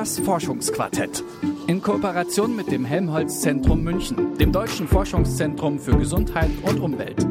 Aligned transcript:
Das 0.00 0.18
Forschungsquartett. 0.18 1.22
In 1.66 1.82
Kooperation 1.82 2.56
mit 2.56 2.70
dem 2.70 2.86
Helmholtz 2.86 3.42
Zentrum 3.42 3.82
München, 3.82 4.34
dem 4.38 4.50
Deutschen 4.50 4.88
Forschungszentrum 4.88 5.78
für 5.78 5.94
Gesundheit 5.94 6.48
und 6.62 6.80
Umwelt. 6.80 7.26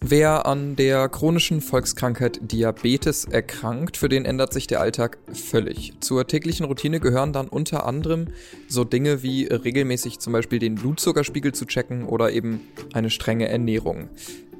Wer 0.00 0.46
an 0.46 0.74
der 0.74 1.08
chronischen 1.08 1.60
Volkskrankheit 1.60 2.40
Diabetes 2.42 3.24
erkrankt, 3.24 3.96
für 3.96 4.08
den 4.08 4.24
ändert 4.24 4.52
sich 4.52 4.66
der 4.66 4.80
Alltag 4.80 5.18
völlig. 5.32 5.92
Zur 6.00 6.26
täglichen 6.26 6.66
Routine 6.66 6.98
gehören 6.98 7.32
dann 7.32 7.46
unter 7.46 7.86
anderem 7.86 8.26
so 8.66 8.82
Dinge 8.82 9.22
wie 9.22 9.44
regelmäßig 9.44 10.18
zum 10.18 10.32
Beispiel 10.32 10.58
den 10.58 10.74
Blutzuckerspiegel 10.74 11.54
zu 11.54 11.66
checken 11.66 12.04
oder 12.04 12.32
eben 12.32 12.62
eine 12.94 13.10
strenge 13.10 13.48
Ernährung. 13.48 14.08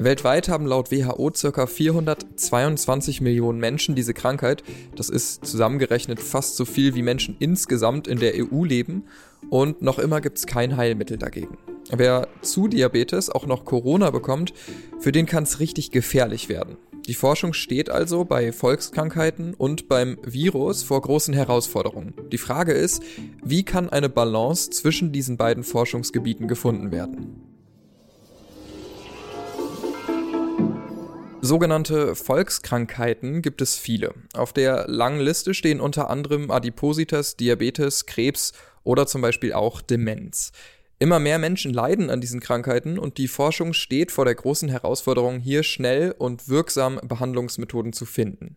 Weltweit 0.03 0.49
haben 0.49 0.65
laut 0.65 0.91
WHO 0.91 1.31
ca. 1.31 1.67
422 1.67 3.21
Millionen 3.21 3.61
Menschen 3.61 3.95
diese 3.95 4.15
Krankheit. 4.15 4.65
Das 4.97 5.11
ist 5.11 5.45
zusammengerechnet 5.45 6.21
fast 6.21 6.57
so 6.57 6.65
viel 6.65 6.95
wie 6.95 7.03
Menschen 7.03 7.37
insgesamt 7.39 8.09
in 8.09 8.19
der 8.19 8.33
EU 8.35 8.65
leben 8.65 9.05
und 9.51 9.83
noch 9.83 9.99
immer 9.99 10.23
gibt 10.23 10.39
es 10.39 10.47
kein 10.47 10.79
Heilmittel 10.79 11.19
dagegen. 11.19 11.59
Wer 11.91 12.29
zu 12.41 12.67
Diabetes 12.67 13.29
auch 13.29 13.45
noch 13.45 13.67
Corona 13.67 14.11
bekommt, 14.11 14.55
für 14.99 15.13
den 15.13 15.27
kann 15.27 15.43
es 15.43 15.61
richtig 15.61 15.91
gefährlich 15.91 16.49
werden. 16.49 16.79
Die 17.07 17.15
Forschung 17.15 17.53
steht 17.53 17.91
also 17.91 18.25
bei 18.25 18.53
Volkskrankheiten 18.53 19.53
und 19.53 19.87
beim 19.87 20.17
Virus 20.25 20.83
vor 20.83 21.03
großen 21.03 21.35
Herausforderungen. 21.35 22.15
Die 22.33 22.39
Frage 22.39 22.73
ist, 22.73 23.03
wie 23.45 23.65
kann 23.65 23.91
eine 23.91 24.09
Balance 24.09 24.71
zwischen 24.71 25.13
diesen 25.13 25.37
beiden 25.37 25.63
Forschungsgebieten 25.63 26.49
gefunden 26.49 26.91
werden? 26.91 27.50
Sogenannte 31.51 32.15
Volkskrankheiten 32.15 33.43
gibt 33.43 33.61
es 33.61 33.77
viele. 33.77 34.15
Auf 34.35 34.53
der 34.53 34.87
langen 34.87 35.19
Liste 35.19 35.53
stehen 35.53 35.81
unter 35.81 36.09
anderem 36.09 36.49
Adipositas, 36.53 37.35
Diabetes, 37.35 38.07
Krebs 38.07 38.53
oder 38.85 39.09
zum 39.09 39.21
Beispiel 39.21 39.53
auch 39.53 39.83
Demenz. 39.83 40.53
Immer 41.01 41.19
mehr 41.19 41.41
Menschen 41.41 41.75
leiden 41.75 42.09
an 42.09 42.21
diesen 42.21 42.39
Krankheiten 42.39 43.01
und 43.01 43.19
die 43.19 43.27
Forschung 43.27 43.73
steht 43.73 44.13
vor 44.13 44.27
der 44.27 44.37
großen 44.37 44.69
Herausforderung, 44.69 45.41
hier 45.41 45.65
schnell 45.65 46.15
und 46.17 46.49
wirksam 46.49 47.01
Behandlungsmethoden 47.03 47.93
zu 47.93 48.07
finden. 48.07 48.57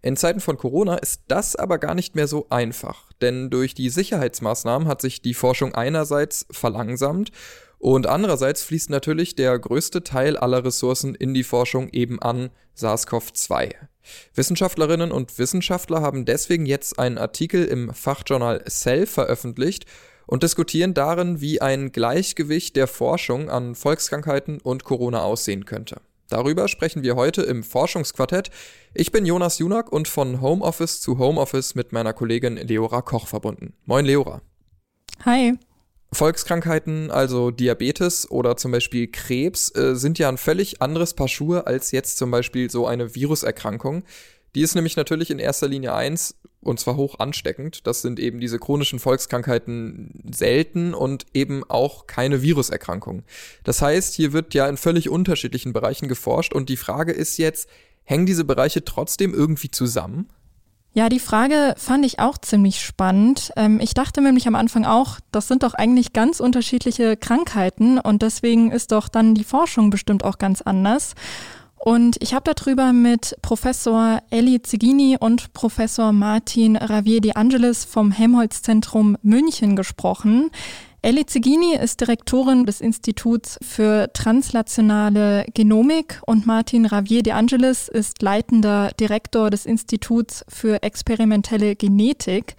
In 0.00 0.16
Zeiten 0.16 0.40
von 0.40 0.58
Corona 0.58 0.96
ist 0.96 1.22
das 1.28 1.54
aber 1.54 1.78
gar 1.78 1.94
nicht 1.94 2.16
mehr 2.16 2.26
so 2.26 2.48
einfach, 2.50 3.12
denn 3.20 3.50
durch 3.50 3.74
die 3.74 3.88
Sicherheitsmaßnahmen 3.88 4.88
hat 4.88 5.00
sich 5.00 5.22
die 5.22 5.34
Forschung 5.34 5.76
einerseits 5.76 6.44
verlangsamt 6.50 7.30
und 7.82 8.06
andererseits 8.06 8.62
fließt 8.62 8.90
natürlich 8.90 9.34
der 9.34 9.58
größte 9.58 10.04
Teil 10.04 10.36
aller 10.36 10.64
Ressourcen 10.64 11.16
in 11.16 11.34
die 11.34 11.42
Forschung 11.42 11.88
eben 11.90 12.22
an 12.22 12.50
SARS-CoV-2. 12.76 13.72
Wissenschaftlerinnen 14.36 15.10
und 15.10 15.36
Wissenschaftler 15.36 16.00
haben 16.00 16.24
deswegen 16.24 16.64
jetzt 16.64 17.00
einen 17.00 17.18
Artikel 17.18 17.64
im 17.64 17.92
Fachjournal 17.92 18.64
Cell 18.68 19.06
veröffentlicht 19.06 19.86
und 20.28 20.44
diskutieren 20.44 20.94
darin, 20.94 21.40
wie 21.40 21.60
ein 21.60 21.90
Gleichgewicht 21.90 22.76
der 22.76 22.86
Forschung 22.86 23.50
an 23.50 23.74
Volkskrankheiten 23.74 24.60
und 24.60 24.84
Corona 24.84 25.22
aussehen 25.22 25.64
könnte. 25.64 26.00
Darüber 26.28 26.68
sprechen 26.68 27.02
wir 27.02 27.16
heute 27.16 27.42
im 27.42 27.64
Forschungsquartett. 27.64 28.50
Ich 28.94 29.10
bin 29.10 29.26
Jonas 29.26 29.58
Junak 29.58 29.90
und 29.90 30.06
von 30.06 30.40
Homeoffice 30.40 31.00
zu 31.00 31.18
Homeoffice 31.18 31.74
mit 31.74 31.90
meiner 31.92 32.12
Kollegin 32.12 32.58
Leora 32.58 33.02
Koch 33.02 33.26
verbunden. 33.26 33.74
Moin 33.86 34.06
Leora. 34.06 34.40
Hi. 35.24 35.58
Volkskrankheiten, 36.12 37.10
also 37.10 37.50
Diabetes 37.50 38.30
oder 38.30 38.56
zum 38.56 38.70
Beispiel 38.70 39.08
Krebs, 39.08 39.74
äh, 39.74 39.94
sind 39.96 40.18
ja 40.18 40.28
ein 40.28 40.36
völlig 40.36 40.82
anderes 40.82 41.14
Paar 41.14 41.28
Schuhe 41.28 41.66
als 41.66 41.90
jetzt 41.90 42.18
zum 42.18 42.30
Beispiel 42.30 42.70
so 42.70 42.86
eine 42.86 43.14
Viruserkrankung. 43.14 44.04
Die 44.54 44.60
ist 44.60 44.74
nämlich 44.74 44.96
natürlich 44.96 45.30
in 45.30 45.38
erster 45.38 45.68
Linie 45.68 45.94
eins, 45.94 46.36
und 46.60 46.78
zwar 46.78 46.96
hoch 46.96 47.18
ansteckend. 47.18 47.86
Das 47.86 48.02
sind 48.02 48.20
eben 48.20 48.40
diese 48.40 48.58
chronischen 48.58 48.98
Volkskrankheiten 48.98 50.22
selten 50.30 50.92
und 50.92 51.26
eben 51.32 51.64
auch 51.68 52.06
keine 52.06 52.42
Viruserkrankungen. 52.42 53.24
Das 53.64 53.80
heißt, 53.80 54.14
hier 54.14 54.34
wird 54.34 54.52
ja 54.52 54.68
in 54.68 54.76
völlig 54.76 55.08
unterschiedlichen 55.08 55.72
Bereichen 55.72 56.08
geforscht 56.08 56.52
und 56.52 56.68
die 56.68 56.76
Frage 56.76 57.12
ist 57.12 57.38
jetzt, 57.38 57.68
hängen 58.04 58.26
diese 58.26 58.44
Bereiche 58.44 58.84
trotzdem 58.84 59.32
irgendwie 59.32 59.70
zusammen? 59.70 60.28
Ja, 60.94 61.08
die 61.08 61.20
Frage 61.20 61.74
fand 61.78 62.04
ich 62.04 62.18
auch 62.18 62.36
ziemlich 62.36 62.82
spannend. 62.82 63.50
Ähm, 63.56 63.80
ich 63.80 63.94
dachte 63.94 64.20
nämlich 64.20 64.46
am 64.46 64.54
Anfang 64.54 64.84
auch, 64.84 65.20
das 65.30 65.48
sind 65.48 65.62
doch 65.62 65.72
eigentlich 65.72 66.12
ganz 66.12 66.38
unterschiedliche 66.38 67.16
Krankheiten 67.16 67.98
und 67.98 68.20
deswegen 68.20 68.70
ist 68.70 68.92
doch 68.92 69.08
dann 69.08 69.34
die 69.34 69.44
Forschung 69.44 69.88
bestimmt 69.88 70.22
auch 70.22 70.36
ganz 70.36 70.60
anders. 70.60 71.14
Und 71.76 72.16
ich 72.20 72.34
habe 72.34 72.52
darüber 72.54 72.92
mit 72.92 73.36
Professor 73.40 74.20
Elli 74.30 74.60
Zigini 74.62 75.16
und 75.18 75.52
Professor 75.54 76.12
Martin 76.12 76.76
Ravier 76.76 77.20
de 77.20 77.32
Angelis 77.34 77.84
vom 77.84 78.12
Helmholtz-Zentrum 78.12 79.16
München 79.22 79.74
gesprochen. 79.74 80.50
Ellie 81.04 81.26
Zigini 81.26 81.74
ist 81.74 82.00
Direktorin 82.00 82.64
des 82.64 82.80
Instituts 82.80 83.58
für 83.60 84.12
translationale 84.12 85.44
Genomik 85.52 86.22
und 86.26 86.46
Martin 86.46 86.86
Ravier 86.86 87.24
de 87.24 87.32
Angelis 87.32 87.88
ist 87.88 88.22
leitender 88.22 88.92
Direktor 89.00 89.50
des 89.50 89.66
Instituts 89.66 90.44
für 90.48 90.84
experimentelle 90.84 91.74
Genetik. 91.74 92.54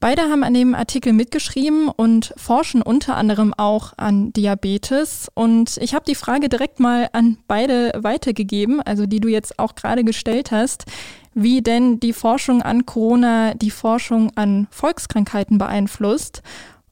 Beide 0.00 0.22
haben 0.22 0.42
an 0.42 0.54
dem 0.54 0.74
Artikel 0.74 1.12
mitgeschrieben 1.12 1.88
und 1.88 2.34
forschen 2.36 2.82
unter 2.82 3.16
anderem 3.16 3.54
auch 3.56 3.92
an 3.96 4.32
Diabetes. 4.32 5.28
Und 5.34 5.76
ich 5.80 5.94
habe 5.94 6.04
die 6.04 6.16
Frage 6.16 6.48
direkt 6.48 6.80
mal 6.80 7.08
an 7.12 7.38
beide 7.46 7.92
weitergegeben, 7.96 8.80
also 8.80 9.06
die 9.06 9.20
du 9.20 9.28
jetzt 9.28 9.56
auch 9.60 9.76
gerade 9.76 10.02
gestellt 10.02 10.50
hast, 10.50 10.84
wie 11.32 11.62
denn 11.62 12.00
die 12.00 12.12
Forschung 12.12 12.60
an 12.60 12.86
Corona 12.86 13.54
die 13.54 13.70
Forschung 13.70 14.32
an 14.34 14.66
Volkskrankheiten 14.72 15.58
beeinflusst. 15.58 16.42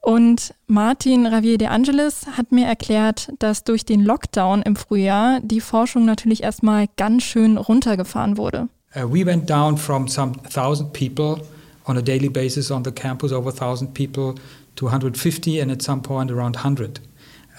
Und 0.07 0.55
Martin 0.69 1.27
Ravier 1.27 1.59
de 1.59 1.67
Angelis 1.67 2.29
hat 2.37 2.53
mir 2.53 2.65
erklärt, 2.65 3.33
dass 3.41 3.65
durch 3.65 3.85
den 3.85 4.05
Lockdown 4.05 4.63
im 4.63 4.77
Frühjahr 4.77 5.41
die 5.43 5.61
Forschung 5.61 6.05
natürlich 6.05 6.45
erstmal 6.45 6.87
ganz 6.97 7.25
schön 7.25 7.57
runtergefahren 7.57 8.37
wurde. 8.37 8.69
Uh, 8.95 9.01
we 9.13 9.27
went 9.27 9.51
down 9.51 9.77
from 9.77 10.07
some 10.07 10.35
thousand 10.49 10.93
people 10.93 11.43
on 11.89 11.99
a 11.99 12.01
daily 12.01 12.29
basis 12.29 12.71
on 12.71 12.85
the 12.85 12.93
campus, 12.93 13.33
over 13.33 13.51
1,000 13.51 13.95
people, 13.95 14.37
to 14.77 14.87
150 14.87 15.61
and 15.61 15.73
at 15.73 15.83
some 15.83 16.03
point 16.03 16.31
around 16.31 16.55
100. 16.55 17.01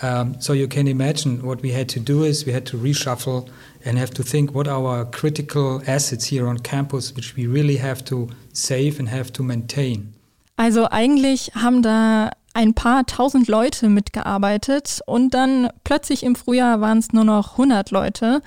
Um, 0.02 0.40
so 0.40 0.54
you 0.54 0.70
can 0.70 0.88
imagine 0.88 1.44
what 1.44 1.62
we 1.62 1.74
had 1.74 1.90
to 1.90 2.00
do 2.00 2.24
is 2.24 2.46
we 2.46 2.54
had 2.54 2.64
to 2.68 2.78
reshuffle 2.78 3.50
and 3.84 3.98
have 3.98 4.12
to 4.12 4.24
think 4.24 4.56
what 4.56 4.70
our 4.70 5.04
critical 5.04 5.82
assets 5.86 6.32
here 6.32 6.48
on 6.48 6.60
campus, 6.60 7.14
which 7.14 7.36
we 7.36 7.46
really 7.46 7.76
have 7.76 8.06
to 8.06 8.30
save 8.54 9.00
and 9.00 9.10
have 9.10 9.34
to 9.34 9.44
maintain. 9.44 10.14
Also 10.60 10.88
eigentlich 10.90 11.52
haben 11.54 11.84
da 11.84 12.32
ein 12.58 12.74
paar 12.74 13.06
tausend 13.06 13.48
Leute 13.48 13.88
mitgearbeitet 13.88 15.02
und 15.06 15.36
dann 15.36 15.70
plötzlich 15.84 16.24
im 16.24 16.36
Frühjahr 16.36 16.82
waren 16.82 16.98
es 16.98 17.14
nur 17.14 17.24
noch 17.24 17.52
100 17.52 17.92
Leute. 17.92 18.42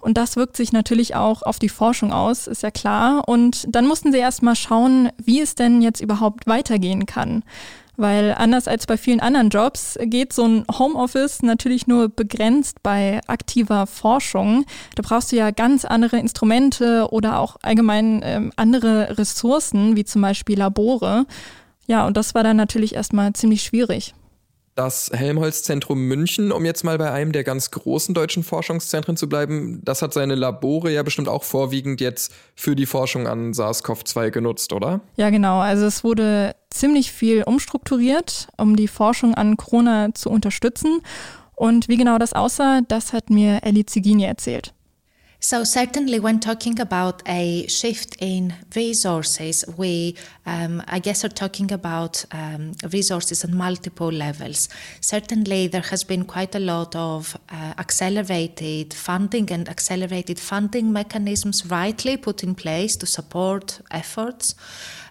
Und 0.00 0.18
das 0.18 0.34
wirkt 0.34 0.56
sich 0.56 0.72
natürlich 0.72 1.14
auch 1.14 1.42
auf 1.44 1.60
die 1.60 1.68
Forschung 1.68 2.12
aus, 2.12 2.48
ist 2.48 2.64
ja 2.64 2.72
klar. 2.72 3.22
Und 3.28 3.66
dann 3.68 3.86
mussten 3.86 4.10
sie 4.10 4.18
erst 4.18 4.42
mal 4.42 4.56
schauen, 4.56 5.10
wie 5.16 5.40
es 5.40 5.54
denn 5.54 5.80
jetzt 5.80 6.00
überhaupt 6.00 6.48
weitergehen 6.48 7.06
kann. 7.06 7.44
Weil 7.96 8.34
anders 8.36 8.66
als 8.66 8.86
bei 8.86 8.96
vielen 8.96 9.20
anderen 9.20 9.50
Jobs 9.50 9.96
geht 10.02 10.32
so 10.32 10.44
ein 10.44 10.64
Homeoffice 10.76 11.42
natürlich 11.42 11.86
nur 11.86 12.08
begrenzt 12.08 12.82
bei 12.82 13.20
aktiver 13.28 13.86
Forschung. 13.86 14.64
Da 14.96 15.04
brauchst 15.06 15.30
du 15.30 15.36
ja 15.36 15.52
ganz 15.52 15.84
andere 15.84 16.16
Instrumente 16.18 17.06
oder 17.12 17.38
auch 17.38 17.58
allgemein 17.62 18.22
ähm, 18.24 18.52
andere 18.56 19.18
Ressourcen, 19.18 19.94
wie 19.94 20.04
zum 20.04 20.20
Beispiel 20.20 20.58
Labore. 20.58 21.26
Ja, 21.86 22.06
und 22.06 22.16
das 22.16 22.34
war 22.34 22.44
dann 22.44 22.56
natürlich 22.56 22.94
erstmal 22.94 23.32
ziemlich 23.32 23.62
schwierig. 23.62 24.14
Das 24.74 25.10
Helmholtz-Zentrum 25.12 26.00
München, 26.00 26.50
um 26.50 26.64
jetzt 26.64 26.82
mal 26.82 26.96
bei 26.96 27.10
einem 27.10 27.32
der 27.32 27.44
ganz 27.44 27.70
großen 27.70 28.14
deutschen 28.14 28.42
Forschungszentren 28.42 29.18
zu 29.18 29.28
bleiben, 29.28 29.82
das 29.84 30.00
hat 30.00 30.14
seine 30.14 30.34
Labore 30.34 30.90
ja 30.90 31.02
bestimmt 31.02 31.28
auch 31.28 31.44
vorwiegend 31.44 32.00
jetzt 32.00 32.32
für 32.54 32.74
die 32.74 32.86
Forschung 32.86 33.26
an 33.26 33.52
SARS-CoV-2 33.52 34.30
genutzt, 34.30 34.72
oder? 34.72 35.02
Ja, 35.16 35.28
genau. 35.28 35.58
Also 35.58 35.84
es 35.84 36.04
wurde 36.04 36.54
ziemlich 36.70 37.12
viel 37.12 37.42
umstrukturiert, 37.42 38.48
um 38.56 38.74
die 38.74 38.88
Forschung 38.88 39.34
an 39.34 39.58
Corona 39.58 40.14
zu 40.14 40.30
unterstützen. 40.30 41.02
Und 41.54 41.88
wie 41.88 41.98
genau 41.98 42.16
das 42.16 42.32
aussah, 42.32 42.80
das 42.88 43.12
hat 43.12 43.28
mir 43.28 43.62
Ellie 43.64 43.84
Zigini 43.84 44.24
erzählt. 44.24 44.72
So 45.44 45.64
certainly, 45.64 46.20
when 46.20 46.38
talking 46.38 46.78
about 46.78 47.20
a 47.26 47.66
shift 47.66 48.16
in 48.20 48.54
resources, 48.76 49.64
we, 49.76 50.14
um, 50.46 50.84
I 50.86 51.00
guess, 51.00 51.24
are 51.24 51.34
talking 51.34 51.72
about 51.72 52.24
um, 52.30 52.74
resources 52.92 53.44
on 53.44 53.56
multiple 53.56 54.12
levels. 54.12 54.68
Certainly, 55.00 55.66
there 55.66 55.88
has 55.90 56.04
been 56.04 56.26
quite 56.26 56.54
a 56.54 56.60
lot 56.60 56.94
of 56.94 57.36
uh, 57.50 57.74
accelerated 57.76 58.94
funding 58.94 59.50
and 59.50 59.68
accelerated 59.68 60.38
funding 60.38 60.92
mechanisms 60.92 61.66
rightly 61.66 62.16
put 62.16 62.44
in 62.44 62.54
place 62.54 62.94
to 62.98 63.06
support 63.06 63.80
efforts. 63.90 64.54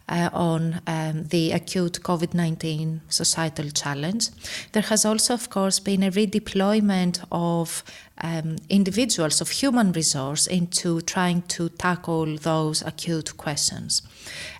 Uh, 0.09 0.29
on 0.33 0.81
um, 0.87 1.23
the 1.27 1.53
acute 1.53 2.01
COVID 2.01 2.33
19 2.33 2.99
societal 3.07 3.69
challenge. 3.69 4.27
There 4.73 4.83
has 4.83 5.05
also, 5.05 5.35
of 5.35 5.49
course, 5.49 5.79
been 5.79 6.03
a 6.03 6.11
redeployment 6.11 7.23
of 7.31 7.81
um, 8.21 8.57
individuals 8.69 9.41
of 9.41 9.49
human 9.49 9.91
resource 9.91 10.47
into 10.47 11.01
trying 11.01 11.41
to 11.43 11.69
tackle 11.69 12.37
those 12.37 12.81
acute 12.81 13.35
questions. 13.37 14.01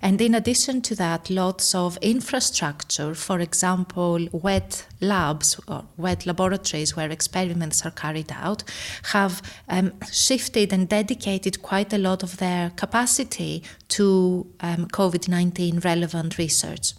And 0.00 0.20
in 0.20 0.34
addition 0.34 0.82
to 0.82 0.94
that, 0.96 1.30
lots 1.30 1.74
of 1.74 1.96
infrastructure, 1.98 3.14
for 3.14 3.40
example, 3.40 4.28
wet 4.32 4.86
labs 5.00 5.60
or 5.68 5.84
wet 5.96 6.26
laboratories 6.26 6.96
where 6.96 7.10
experiments 7.10 7.84
are 7.86 7.90
carried 7.90 8.32
out, 8.32 8.64
have 9.04 9.42
um, 9.68 9.92
shifted 10.10 10.72
and 10.72 10.88
dedicated 10.88 11.62
quite 11.62 11.92
a 11.92 11.98
lot 11.98 12.22
of 12.22 12.38
their 12.38 12.70
capacity 12.70 13.62
to 13.88 14.46
um, 14.60 14.86
COVID 14.88 15.28
19 15.28 15.80
relevant 15.80 16.38
research. 16.38 16.94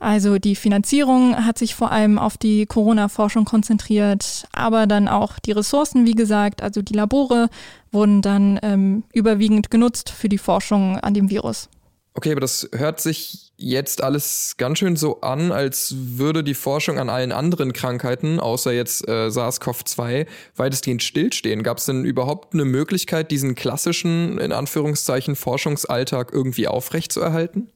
Also 0.00 0.38
die 0.38 0.56
Finanzierung 0.56 1.36
hat 1.44 1.58
sich 1.58 1.74
vor 1.74 1.92
allem 1.92 2.18
auf 2.18 2.38
die 2.38 2.64
Corona-Forschung 2.64 3.44
konzentriert, 3.44 4.46
aber 4.50 4.86
dann 4.86 5.08
auch 5.08 5.38
die 5.38 5.52
Ressourcen, 5.52 6.06
wie 6.06 6.14
gesagt, 6.14 6.62
also 6.62 6.80
die 6.80 6.94
Labore 6.94 7.50
wurden 7.92 8.22
dann 8.22 8.58
ähm, 8.62 9.04
überwiegend 9.12 9.70
genutzt 9.70 10.08
für 10.08 10.30
die 10.30 10.38
Forschung 10.38 10.98
an 10.98 11.12
dem 11.12 11.28
Virus. 11.28 11.68
Okay, 12.14 12.32
aber 12.32 12.40
das 12.40 12.68
hört 12.72 13.00
sich 13.00 13.52
jetzt 13.58 14.02
alles 14.02 14.54
ganz 14.56 14.78
schön 14.78 14.96
so 14.96 15.20
an, 15.20 15.52
als 15.52 15.94
würde 15.96 16.42
die 16.42 16.54
Forschung 16.54 16.98
an 16.98 17.10
allen 17.10 17.30
anderen 17.30 17.74
Krankheiten, 17.74 18.40
außer 18.40 18.72
jetzt 18.72 19.06
äh, 19.06 19.28
SARS-CoV-2, 19.28 20.26
weitestgehend 20.56 21.02
stillstehen. 21.02 21.62
Gab 21.62 21.76
es 21.76 21.84
denn 21.84 22.06
überhaupt 22.06 22.54
eine 22.54 22.64
Möglichkeit, 22.64 23.30
diesen 23.30 23.54
klassischen, 23.54 24.38
in 24.38 24.52
Anführungszeichen, 24.52 25.36
Forschungsalltag 25.36 26.32
irgendwie 26.32 26.68
aufrechtzuerhalten? 26.68 27.68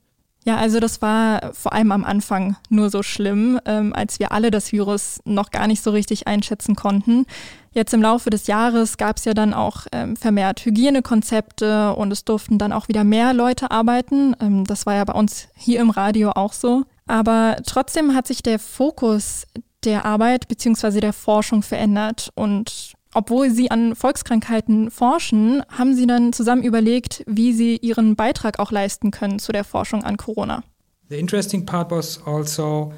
Ja, 0.44 0.56
also 0.56 0.78
das 0.78 1.00
war 1.00 1.54
vor 1.54 1.72
allem 1.72 1.90
am 1.90 2.04
Anfang 2.04 2.56
nur 2.68 2.90
so 2.90 3.02
schlimm, 3.02 3.58
ähm, 3.64 3.94
als 3.94 4.18
wir 4.18 4.30
alle 4.30 4.50
das 4.50 4.72
Virus 4.72 5.20
noch 5.24 5.50
gar 5.50 5.66
nicht 5.66 5.82
so 5.82 5.90
richtig 5.90 6.26
einschätzen 6.26 6.76
konnten. 6.76 7.24
Jetzt 7.72 7.94
im 7.94 8.02
Laufe 8.02 8.28
des 8.28 8.46
Jahres 8.46 8.98
gab 8.98 9.16
es 9.16 9.24
ja 9.24 9.32
dann 9.32 9.54
auch 9.54 9.86
ähm, 9.90 10.16
vermehrt 10.16 10.64
Hygienekonzepte 10.64 11.94
und 11.94 12.12
es 12.12 12.24
durften 12.24 12.58
dann 12.58 12.72
auch 12.72 12.88
wieder 12.88 13.04
mehr 13.04 13.32
Leute 13.32 13.70
arbeiten. 13.70 14.36
Ähm, 14.38 14.64
das 14.64 14.84
war 14.84 14.94
ja 14.94 15.04
bei 15.04 15.14
uns 15.14 15.48
hier 15.56 15.80
im 15.80 15.90
Radio 15.90 16.30
auch 16.32 16.52
so. 16.52 16.84
Aber 17.06 17.56
trotzdem 17.66 18.14
hat 18.14 18.26
sich 18.26 18.42
der 18.42 18.58
Fokus 18.58 19.46
der 19.84 20.04
Arbeit 20.04 20.46
bzw. 20.48 21.00
der 21.00 21.12
Forschung 21.12 21.62
verändert 21.62 22.30
und 22.34 22.93
obwohl 23.14 23.50
sie 23.50 23.70
an 23.70 23.94
Volkskrankheiten 23.94 24.90
forschen, 24.90 25.62
haben 25.68 25.94
sie 25.94 26.06
dann 26.06 26.32
zusammen 26.32 26.62
überlegt, 26.62 27.24
wie 27.26 27.52
sie 27.52 27.76
ihren 27.76 28.16
Beitrag 28.16 28.58
auch 28.58 28.70
leisten 28.70 29.10
können 29.10 29.38
zu 29.38 29.52
der 29.52 29.64
Forschung 29.64 30.04
an 30.04 30.16
Corona. 30.16 30.62
The 31.08 31.18
interesting 31.18 31.64
part 31.64 31.90
was 31.90 32.20
also 32.26 32.92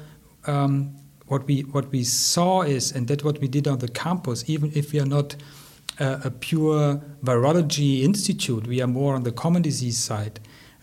um, 0.47 0.95
what 1.27 1.47
we 1.47 1.63
what 1.71 1.91
we 1.91 2.03
saw 2.03 2.63
is, 2.63 2.93
and 2.93 3.07
that's 3.07 3.23
what 3.23 3.41
we 3.41 3.47
did 3.49 3.67
on 3.67 3.79
the 3.79 3.87
campus. 3.87 4.47
Even 4.47 4.71
if 4.73 4.93
we 4.93 4.99
are 4.99 5.07
not 5.07 5.35
uh, 5.99 6.19
a 6.23 6.29
pure 6.29 7.01
virology 7.21 8.03
institute, 8.03 8.67
we 8.67 8.81
are 8.81 8.87
more 8.87 9.15
on 9.15 9.23
the 9.23 9.31
common 9.31 9.61
disease 9.61 9.97
side. 9.97 10.39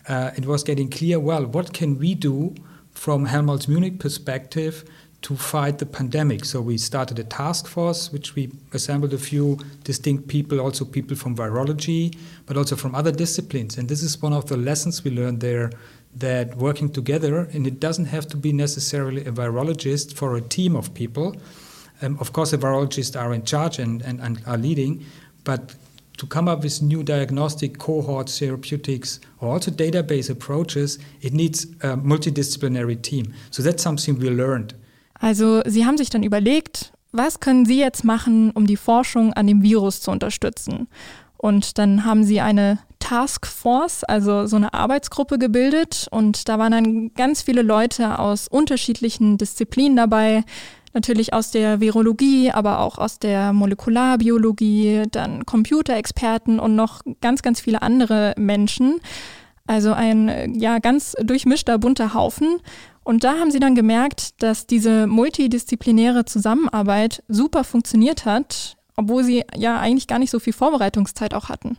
Uh, 0.07 0.31
it 0.37 0.45
was 0.45 0.63
getting 0.63 0.89
clear. 0.89 1.19
Well, 1.19 1.45
what 1.45 1.73
can 1.73 1.97
we 1.97 2.13
do 2.13 2.53
from 2.91 3.25
Helmholtz 3.25 3.67
Munich 3.67 3.99
perspective? 3.99 4.85
To 5.25 5.35
fight 5.35 5.79
the 5.79 5.85
pandemic. 5.87 6.45
So 6.45 6.61
we 6.61 6.77
started 6.77 7.17
a 7.17 7.23
task 7.23 7.65
force, 7.65 8.13
which 8.13 8.35
we 8.35 8.51
assembled 8.73 9.11
a 9.11 9.17
few 9.17 9.57
distinct 9.83 10.27
people, 10.27 10.59
also 10.59 10.85
people 10.85 11.15
from 11.15 11.35
virology, 11.35 12.15
but 12.45 12.57
also 12.57 12.75
from 12.75 12.93
other 12.93 13.11
disciplines. 13.11 13.75
And 13.79 13.89
this 13.89 14.03
is 14.03 14.21
one 14.21 14.33
of 14.33 14.45
the 14.45 14.55
lessons 14.55 15.03
we 15.03 15.09
learned 15.09 15.41
there 15.41 15.71
that 16.17 16.55
working 16.57 16.91
together, 16.91 17.49
and 17.53 17.65
it 17.65 17.79
doesn't 17.79 18.05
have 18.05 18.27
to 18.27 18.37
be 18.37 18.53
necessarily 18.53 19.25
a 19.25 19.31
virologist 19.31 20.13
for 20.13 20.35
a 20.35 20.41
team 20.41 20.75
of 20.75 20.93
people. 20.93 21.35
Um, 22.03 22.19
of 22.19 22.31
course, 22.31 22.51
the 22.51 22.59
virologists 22.59 23.19
are 23.19 23.33
in 23.33 23.45
charge 23.45 23.79
and, 23.79 24.03
and, 24.03 24.19
and 24.21 24.43
are 24.45 24.59
leading, 24.59 25.03
but 25.43 25.73
to 26.17 26.27
come 26.27 26.47
up 26.47 26.61
with 26.61 26.83
new 26.83 27.01
diagnostic 27.01 27.79
cohorts, 27.79 28.37
therapeutics, 28.37 29.19
or 29.39 29.53
also 29.53 29.71
database 29.71 30.29
approaches, 30.29 30.99
it 31.21 31.33
needs 31.33 31.63
a 31.81 31.97
multidisciplinary 31.97 33.01
team. 33.01 33.33
So 33.49 33.63
that's 33.63 33.81
something 33.81 34.19
we 34.19 34.29
learned. 34.29 34.75
Also 35.25 35.63
sie 35.65 35.87
haben 35.87 35.97
sich 35.97 36.11
dann 36.11 36.21
überlegt, 36.21 36.93
was 37.11 37.39
können 37.39 37.65
sie 37.65 37.79
jetzt 37.79 38.03
machen, 38.03 38.51
um 38.51 38.67
die 38.67 38.77
Forschung 38.77 39.33
an 39.33 39.47
dem 39.47 39.63
Virus 39.63 39.99
zu 39.99 40.11
unterstützen? 40.11 40.87
Und 41.35 41.79
dann 41.79 42.05
haben 42.05 42.23
sie 42.23 42.41
eine 42.41 42.77
Task 42.99 43.47
Force, 43.47 44.03
also 44.03 44.45
so 44.45 44.55
eine 44.55 44.75
Arbeitsgruppe 44.75 45.39
gebildet. 45.39 46.07
Und 46.11 46.47
da 46.47 46.59
waren 46.59 46.73
dann 46.73 47.13
ganz 47.15 47.41
viele 47.41 47.63
Leute 47.63 48.19
aus 48.19 48.47
unterschiedlichen 48.47 49.39
Disziplinen 49.39 49.97
dabei. 49.97 50.43
Natürlich 50.93 51.33
aus 51.33 51.49
der 51.49 51.79
Virologie, 51.79 52.51
aber 52.51 52.77
auch 52.77 52.99
aus 52.99 53.17
der 53.17 53.51
Molekularbiologie, 53.51 55.05
dann 55.09 55.43
Computerexperten 55.43 56.59
und 56.59 56.75
noch 56.75 57.01
ganz, 57.21 57.41
ganz 57.41 57.59
viele 57.59 57.81
andere 57.81 58.35
Menschen. 58.37 59.01
Also 59.65 59.91
ein 59.93 60.53
ja 60.53 60.77
ganz 60.77 61.15
durchmischter 61.19 61.79
bunter 61.79 62.13
Haufen. 62.13 62.59
Und 63.05 63.23
da 63.23 63.37
haben 63.37 63.51
sie 63.51 63.59
dann 63.59 63.75
gemerkt, 63.75 64.41
dass 64.41 64.65
diese 64.65 65.05
multidisziplinäre 65.05 66.25
Zusammenarbeit 66.25 67.23
super 67.27 67.63
funktioniert 67.63 68.25
hat, 68.25 68.77
obwohl 68.97 69.23
sie 69.23 69.43
ja 69.55 69.79
eigentlich 69.79 70.07
gar 70.07 70.17
nicht 70.17 70.31
so 70.31 70.39
viel 70.39 70.53
Vorbereitungszeit 70.53 71.35
auch 71.35 71.47
hatten. 71.47 71.77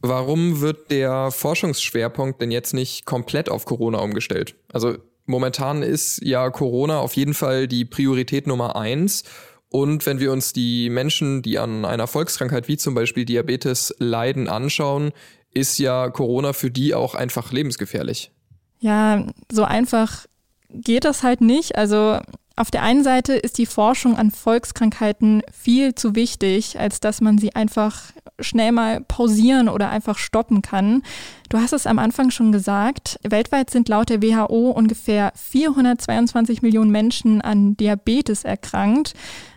Warum 0.00 0.62
wird 0.62 0.90
der 0.90 1.30
Forschungsschwerpunkt 1.30 2.40
denn 2.40 2.50
jetzt 2.50 2.72
nicht 2.72 3.04
komplett 3.04 3.50
auf 3.50 3.66
Corona 3.66 3.98
umgestellt? 3.98 4.56
Also 4.72 4.96
momentan 5.26 5.82
ist 5.82 6.24
ja 6.24 6.48
Corona 6.48 7.00
auf 7.00 7.16
jeden 7.16 7.34
Fall 7.34 7.68
die 7.68 7.84
Priorität 7.84 8.46
Nummer 8.46 8.76
eins. 8.76 9.24
Und 9.68 10.06
wenn 10.06 10.20
wir 10.20 10.32
uns 10.32 10.54
die 10.54 10.88
Menschen, 10.88 11.42
die 11.42 11.58
an 11.58 11.84
einer 11.84 12.06
Volkskrankheit 12.06 12.66
wie 12.66 12.78
zum 12.78 12.94
Beispiel 12.94 13.26
Diabetes 13.26 13.94
leiden, 13.98 14.48
anschauen, 14.48 15.12
ist 15.52 15.78
ja 15.78 16.08
Corona 16.08 16.54
für 16.54 16.70
die 16.70 16.94
auch 16.94 17.14
einfach 17.14 17.52
lebensgefährlich. 17.52 18.30
Ja, 18.78 19.26
so 19.52 19.64
einfach 19.64 20.26
geht 20.70 21.04
das 21.04 21.22
halt 21.22 21.40
nicht. 21.40 21.76
Also 21.76 22.18
auf 22.56 22.70
der 22.70 22.82
einen 22.82 23.04
Seite 23.04 23.34
ist 23.34 23.58
die 23.58 23.66
Forschung 23.66 24.16
an 24.16 24.30
Volkskrankheiten 24.30 25.42
viel 25.52 25.94
zu 25.94 26.14
wichtig, 26.14 26.80
als 26.80 27.00
dass 27.00 27.20
man 27.20 27.36
sie 27.36 27.54
einfach 27.54 28.12
schnell 28.40 28.72
mal 28.72 29.02
pausieren 29.02 29.68
oder 29.68 29.90
einfach 29.90 30.16
stoppen 30.16 30.62
kann. 30.62 31.02
Du 31.50 31.58
hast 31.58 31.74
es 31.74 31.86
am 31.86 31.98
Anfang 31.98 32.30
schon 32.30 32.52
gesagt, 32.52 33.18
weltweit 33.22 33.70
sind 33.70 33.88
laut 33.88 34.08
der 34.08 34.22
WHO 34.22 34.70
ungefähr 34.70 35.32
422 35.34 36.62
Millionen 36.62 36.90
Menschen 36.90 37.42
an 37.42 37.76
Diabetes 37.76 38.44
erkrankt. 38.44 39.12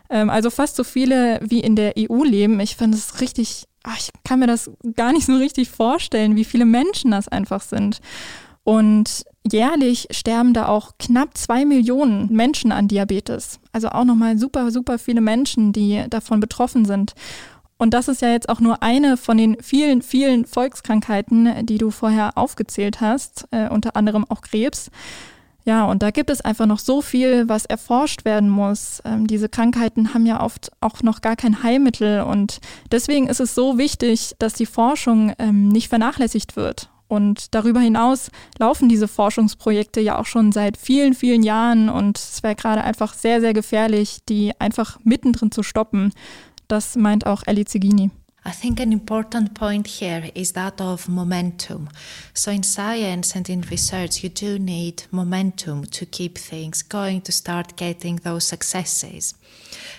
Ähm, 0.10 0.30
also 0.30 0.50
fast 0.50 0.76
so 0.76 0.84
viele 0.84 1.40
wie 1.42 1.62
in 1.62 1.78
der 1.78 1.94
EU 1.98 2.24
leben. 2.24 2.60
Ich 2.60 2.76
finde 2.76 2.98
es 2.98 3.22
richtig, 3.22 3.66
ach, 3.84 3.98
ich 3.98 4.10
kann 4.26 4.40
mir 4.40 4.48
das 4.48 4.72
gar 4.96 5.14
nicht 5.14 5.26
so 5.26 5.38
richtig 5.38 5.70
vorstellen, 5.70 6.36
wie 6.36 6.46
viele 6.46 6.66
Menschen 6.66 7.12
das 7.12 7.30
einfach 7.30 7.62
sind. 7.62 8.02
Und 8.70 9.26
jährlich 9.52 10.10
sterben 10.12 10.54
da 10.54 10.68
auch 10.68 10.92
knapp 11.00 11.36
zwei 11.36 11.66
Millionen 11.66 12.32
Menschen 12.32 12.72
an 12.72 12.88
Diabetes. 12.88 13.60
Also 13.72 13.90
auch 13.90 14.04
nochmal 14.04 14.38
super, 14.38 14.70
super 14.70 15.00
viele 15.00 15.22
Menschen, 15.22 15.74
die 15.74 16.06
davon 16.08 16.40
betroffen 16.40 16.86
sind. 16.86 17.16
Und 17.80 17.96
das 17.96 18.08
ist 18.08 18.22
ja 18.22 18.30
jetzt 18.30 18.48
auch 18.48 18.60
nur 18.60 18.84
eine 18.84 19.18
von 19.18 19.40
den 19.40 19.58
vielen, 19.60 20.04
vielen 20.04 20.46
Volkskrankheiten, 20.46 21.66
die 21.66 21.80
du 21.80 21.90
vorher 21.90 22.38
aufgezählt 22.38 23.02
hast, 23.02 23.48
äh, 23.50 23.70
unter 23.70 23.96
anderem 23.96 24.24
auch 24.30 24.42
Krebs. 24.42 24.92
Ja, 25.66 25.86
und 25.86 26.04
da 26.04 26.12
gibt 26.12 26.30
es 26.30 26.42
einfach 26.42 26.68
noch 26.68 26.78
so 26.78 27.02
viel, 27.02 27.50
was 27.50 27.66
erforscht 27.66 28.24
werden 28.24 28.52
muss. 28.52 29.02
Ähm, 29.04 29.26
diese 29.26 29.50
Krankheiten 29.50 30.14
haben 30.14 30.28
ja 30.28 30.44
oft 30.44 30.72
auch 30.80 31.02
noch 31.02 31.22
gar 31.22 31.36
kein 31.36 31.64
Heilmittel 31.64 32.22
und 32.22 32.60
deswegen 32.92 33.26
ist 33.26 33.40
es 33.40 33.56
so 33.56 33.80
wichtig, 33.80 34.36
dass 34.38 34.54
die 34.54 34.68
Forschung 34.68 35.34
ähm, 35.40 35.70
nicht 35.70 35.90
vernachlässigt 35.90 36.56
wird. 36.56 36.88
Und 37.10 37.56
darüber 37.56 37.80
hinaus 37.80 38.30
laufen 38.60 38.88
diese 38.88 39.08
Forschungsprojekte 39.08 40.00
ja 40.00 40.20
auch 40.20 40.28
schon 40.28 40.52
seit 40.52 40.78
vielen, 40.78 41.16
vielen 41.16 41.42
Jahren 41.42 41.90
und 41.90 42.20
es 42.20 42.44
wäre 42.44 42.56
gerade 42.56 42.84
einfach 42.84 43.16
sehr, 43.16 43.42
sehr 43.42 43.54
gefährlich, 43.54 44.20
die 44.30 44.54
einfach 44.60 45.00
mittendrin 45.04 45.52
zu 45.52 45.64
stoppen. 45.64 46.14
Das 46.68 46.96
meint 46.96 47.26
auch 47.26 47.42
Ellie 47.48 47.66
Zigini. 47.66 48.12
I 48.46 48.52
think 48.52 48.80
an 48.80 48.92
important 48.92 49.54
point 49.54 49.86
here 49.86 50.32
is 50.34 50.54
that 50.54 50.80
of 50.80 51.10
momentum. 51.10 51.90
So, 52.34 52.52
in 52.52 52.64
science 52.64 53.36
and 53.36 53.50
in 53.50 53.62
research, 53.70 54.24
you 54.24 54.30
do 54.30 54.58
need 54.58 55.08
momentum 55.12 55.86
to 55.92 56.06
keep 56.06 56.38
things 56.38 56.88
going, 56.88 57.22
to 57.24 57.32
start 57.32 57.76
getting 57.76 58.16
those 58.18 58.48
successes. 58.48 59.36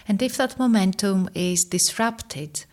And 0.08 0.22
if 0.22 0.36
that 0.38 0.58
momentum 0.58 1.28
is 1.34 1.68
disrupted, 1.68 2.64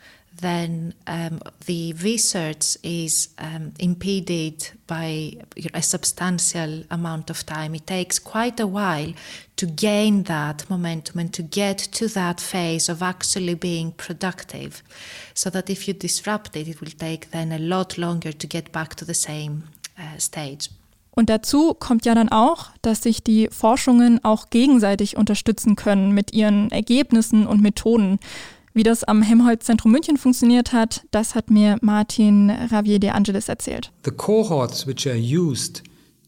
then 0.41 0.94
um, 1.08 1.39
the 1.65 1.94
research 1.94 2.77
is 2.84 3.29
um, 3.38 3.74
impeded 3.79 4.72
by 4.88 5.34
a 5.74 5.82
substantial 5.82 6.84
amount 6.89 7.29
of 7.29 7.46
time. 7.46 7.75
It 7.75 7.88
takes 7.88 8.20
quite 8.20 8.60
a 8.60 8.67
while 8.67 9.13
to 9.58 9.65
gain 9.65 10.24
that 10.24 10.70
momentum 10.70 11.20
and 11.20 11.34
to 11.34 11.44
get 11.44 11.77
to 11.77 12.08
that 12.10 12.39
phase 12.39 12.89
of 12.89 13.01
actually 13.01 13.56
being 13.56 13.91
productive. 13.91 14.84
So 15.34 15.50
that 15.50 15.70
if 15.70 15.88
you 15.88 15.94
disrupt 15.94 16.56
it, 16.56 16.67
it 16.67 16.82
will 16.82 16.91
take 16.98 17.32
then 17.32 17.51
a 17.51 17.60
lot 17.60 17.98
longer 17.98 18.32
to 18.32 18.48
get 18.48 18.72
back 18.72 18.96
to 18.96 19.06
the 19.06 19.13
same 19.13 19.63
uh, 19.98 20.17
stage. 20.17 20.70
Und 21.17 21.32
dazu 21.32 21.74
kommt 21.74 22.06
ja 22.06 22.13
dann 22.13 22.29
auch, 22.29 22.67
dass 22.84 23.01
sich 23.01 23.24
die 23.24 23.50
Forschungen 23.51 24.24
auch 24.24 24.51
gegenseitig 24.51 25.17
unterstützen 25.17 25.75
können 25.75 26.12
mit 26.12 26.32
ihren 26.32 26.70
Ergebnissen 26.70 27.48
und 27.48 27.60
Methoden. 27.60 28.20
Wie 28.77 28.84
das 28.84 29.03
am 29.03 29.24
Helmholtz-Zentrum 29.24 29.91
München 29.91 30.17
funktioniert 30.17 30.72
hat, 30.72 31.01
das 31.10 31.34
hat 31.34 31.50
mir 31.50 31.77
Martin 31.81 32.51
Ravier 32.51 33.00
de 33.00 33.10
Angelis 33.10 33.50
erzählt. 33.50 33.91
The 34.03 34.12
cohorts 34.12 34.86
which 34.86 35.07
are 35.07 35.17
used 35.17 35.81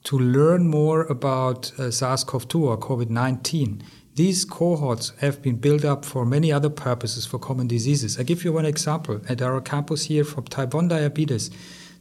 to 0.05 0.17
learn 0.17 0.67
more 0.67 1.07
about 1.11 1.71
uh, 1.77 1.91
SARS-CoV-2 1.91 2.55
or 2.55 2.79
COVID-19 2.79 3.81
These 4.15 4.47
cohorts 4.49 5.13
have 5.21 5.43
been 5.43 5.61
built 5.61 5.85
up 5.85 6.03
for 6.03 6.25
many 6.25 6.51
other 6.51 6.71
purposes 6.71 7.27
for 7.27 7.37
common 7.37 7.67
diseases. 7.67 8.17
I 8.17 8.23
give 8.23 8.43
you 8.43 8.51
one 8.51 8.65
example. 8.65 9.21
At 9.29 9.43
our 9.43 9.61
campus 9.61 10.05
here 10.05 10.23
for 10.23 10.41
type 10.41 10.73
1 10.73 10.87
diabetes, 10.87 11.51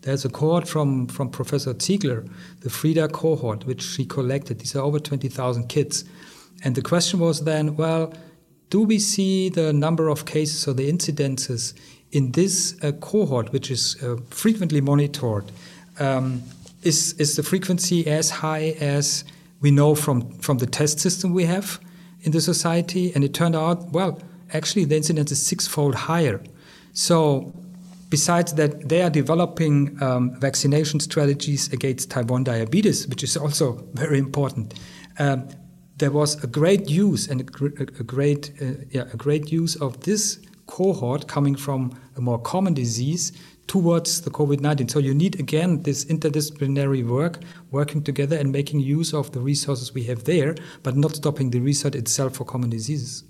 there's 0.01 0.25
a 0.25 0.31
cohort 0.31 0.67
from, 0.67 1.09
from 1.09 1.29
Professor 1.29 1.75
Ziegler, 1.79 2.25
the 2.61 2.71
FRIDA 2.71 3.13
cohort, 3.13 3.67
which 3.67 3.83
she 3.83 4.07
collected. 4.07 4.61
These 4.61 4.75
are 4.77 4.83
over 4.83 4.99
20,000 4.99 5.69
kids. 5.69 6.07
And 6.65 6.75
the 6.75 6.81
question 6.81 7.21
was 7.21 7.45
then, 7.45 7.77
well, 7.77 8.15
do 8.71 8.83
we 8.83 8.99
see 8.99 9.49
the 9.49 9.73
number 9.73 10.09
of 10.09 10.25
cases 10.25 10.69
or 10.69 10.75
the 10.75 10.91
incidences 10.91 11.75
in 12.13 12.33
this 12.33 12.77
uh, 12.83 12.93
cohort, 12.93 13.53
which 13.53 13.71
is 13.71 13.97
uh, 14.03 14.17
frequently 14.31 14.81
monitored? 14.81 15.51
Um, 15.99 16.43
is, 16.83 17.15
is 17.15 17.37
the 17.37 17.43
frequency 17.43 18.07
as 18.07 18.31
high 18.31 18.77
as 18.81 19.25
we 19.61 19.71
know 19.71 19.95
from, 19.95 20.39
from 20.39 20.59
the 20.59 20.67
test 20.67 21.01
system 21.01 21.35
we 21.35 21.45
have 21.45 21.81
in 22.23 22.33
the 22.33 22.41
society? 22.41 23.13
And 23.15 23.25
it 23.25 23.35
turned 23.35 23.57
out, 23.57 23.91
well, 23.91 24.21
actually, 24.53 24.85
the 24.85 24.97
incidence 24.97 25.33
is 25.33 25.45
sixfold 25.45 25.95
higher. 25.95 26.41
So, 26.93 27.53
besides 28.11 28.55
that, 28.55 28.89
they 28.89 29.03
are 29.03 29.11
developing 29.11 30.01
um, 30.03 30.39
vaccination 30.41 31.01
strategies 31.01 31.73
against 31.73 32.11
type 32.11 32.27
1 32.27 32.45
diabetes, 32.45 33.09
which 33.09 33.23
is 33.23 33.37
also 33.37 33.73
very 33.95 34.19
important. 34.19 34.75
Um, 35.19 35.49
there 35.99 36.11
was 36.11 36.43
a 36.43 36.47
great 36.47 36.89
use 36.89 37.29
and 37.29 37.41
a, 37.41 37.65
a 38.01 38.05
great, 38.05 38.53
uh, 38.61 38.85
yeah, 38.91 39.05
a 39.13 39.17
great 39.17 39.53
use 39.53 39.77
of 39.77 40.01
this 40.01 40.41
cohort 40.67 41.27
coming 41.27 41.57
from 41.57 41.99
a 42.17 42.21
more 42.21 42.39
common 42.39 42.75
disease 42.75 43.33
towards 43.67 44.23
the 44.23 44.31
COVID 44.31 44.61
19. 44.61 44.89
So 44.89 44.99
you 44.99 45.15
need 45.15 45.39
again 45.41 45.83
this 45.83 46.05
interdisciplinary 46.05 47.07
work, 47.07 47.41
working 47.71 48.03
together 48.03 48.37
and 48.37 48.51
making 48.51 48.81
use 48.81 49.13
of 49.13 49.33
the 49.33 49.41
resources 49.41 49.95
we 49.95 50.05
have 50.05 50.25
there, 50.25 50.55
but 50.83 50.97
not 50.97 51.17
stopping 51.17 51.51
the 51.51 51.61
research 51.61 51.95
itself 51.95 52.37
for 52.37 52.45
common 52.45 52.71
diseases. 52.71 53.25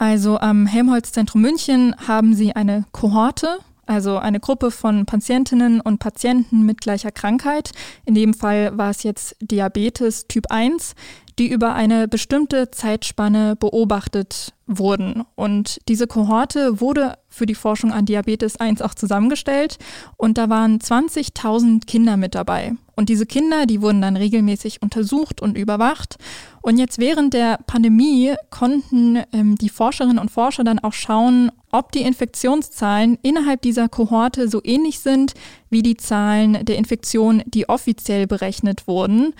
Also 0.00 0.38
am 0.38 0.66
Helmholtz-Zentrum 0.66 1.42
München 1.42 1.92
haben 2.06 2.34
sie 2.34 2.54
eine 2.54 2.86
Kohorte, 2.92 3.58
also 3.88 4.18
eine 4.18 4.40
Gruppe 4.40 4.70
von 4.70 5.06
Patientinnen 5.06 5.80
und 5.80 5.98
Patienten 5.98 6.66
mit 6.66 6.80
gleicher 6.80 7.10
Krankheit. 7.10 7.72
In 8.04 8.14
dem 8.14 8.34
Fall 8.34 8.76
war 8.76 8.90
es 8.90 9.02
jetzt 9.02 9.36
Diabetes 9.40 10.26
Typ 10.28 10.50
1, 10.50 10.94
die 11.38 11.48
über 11.48 11.74
eine 11.74 12.08
bestimmte 12.08 12.70
Zeitspanne 12.70 13.56
beobachtet 13.56 14.52
wurden. 14.66 15.24
Und 15.34 15.80
diese 15.88 16.06
Kohorte 16.06 16.80
wurde 16.80 17.14
für 17.28 17.46
die 17.46 17.54
Forschung 17.54 17.92
an 17.92 18.06
Diabetes 18.06 18.60
1 18.60 18.82
auch 18.82 18.94
zusammengestellt 18.94 19.78
und 20.16 20.36
da 20.36 20.48
waren 20.50 20.78
20.000 20.78 21.86
Kinder 21.86 22.16
mit 22.16 22.34
dabei. 22.34 22.74
Und 22.98 23.08
diese 23.10 23.26
Kinder, 23.26 23.66
die 23.66 23.80
wurden 23.80 24.02
dann 24.02 24.16
regelmäßig 24.16 24.82
untersucht 24.82 25.40
und 25.40 25.56
überwacht. 25.56 26.16
Und 26.62 26.78
jetzt 26.78 26.98
während 26.98 27.32
der 27.32 27.60
Pandemie 27.64 28.34
konnten 28.50 29.22
ähm, 29.32 29.54
die 29.54 29.68
Forscherinnen 29.68 30.18
und 30.18 30.32
Forscher 30.32 30.64
dann 30.64 30.80
auch 30.80 30.94
schauen, 30.94 31.52
ob 31.70 31.92
die 31.92 32.02
Infektionszahlen 32.02 33.16
innerhalb 33.22 33.62
dieser 33.62 33.88
Kohorte 33.88 34.48
so 34.48 34.60
ähnlich 34.64 34.98
sind 34.98 35.34
wie 35.70 35.84
die 35.84 35.96
Zahlen 35.96 36.64
der 36.64 36.76
Infektionen, 36.76 37.44
die 37.46 37.68
offiziell 37.68 38.26
berechnet 38.26 38.88
wurden. 38.88 39.32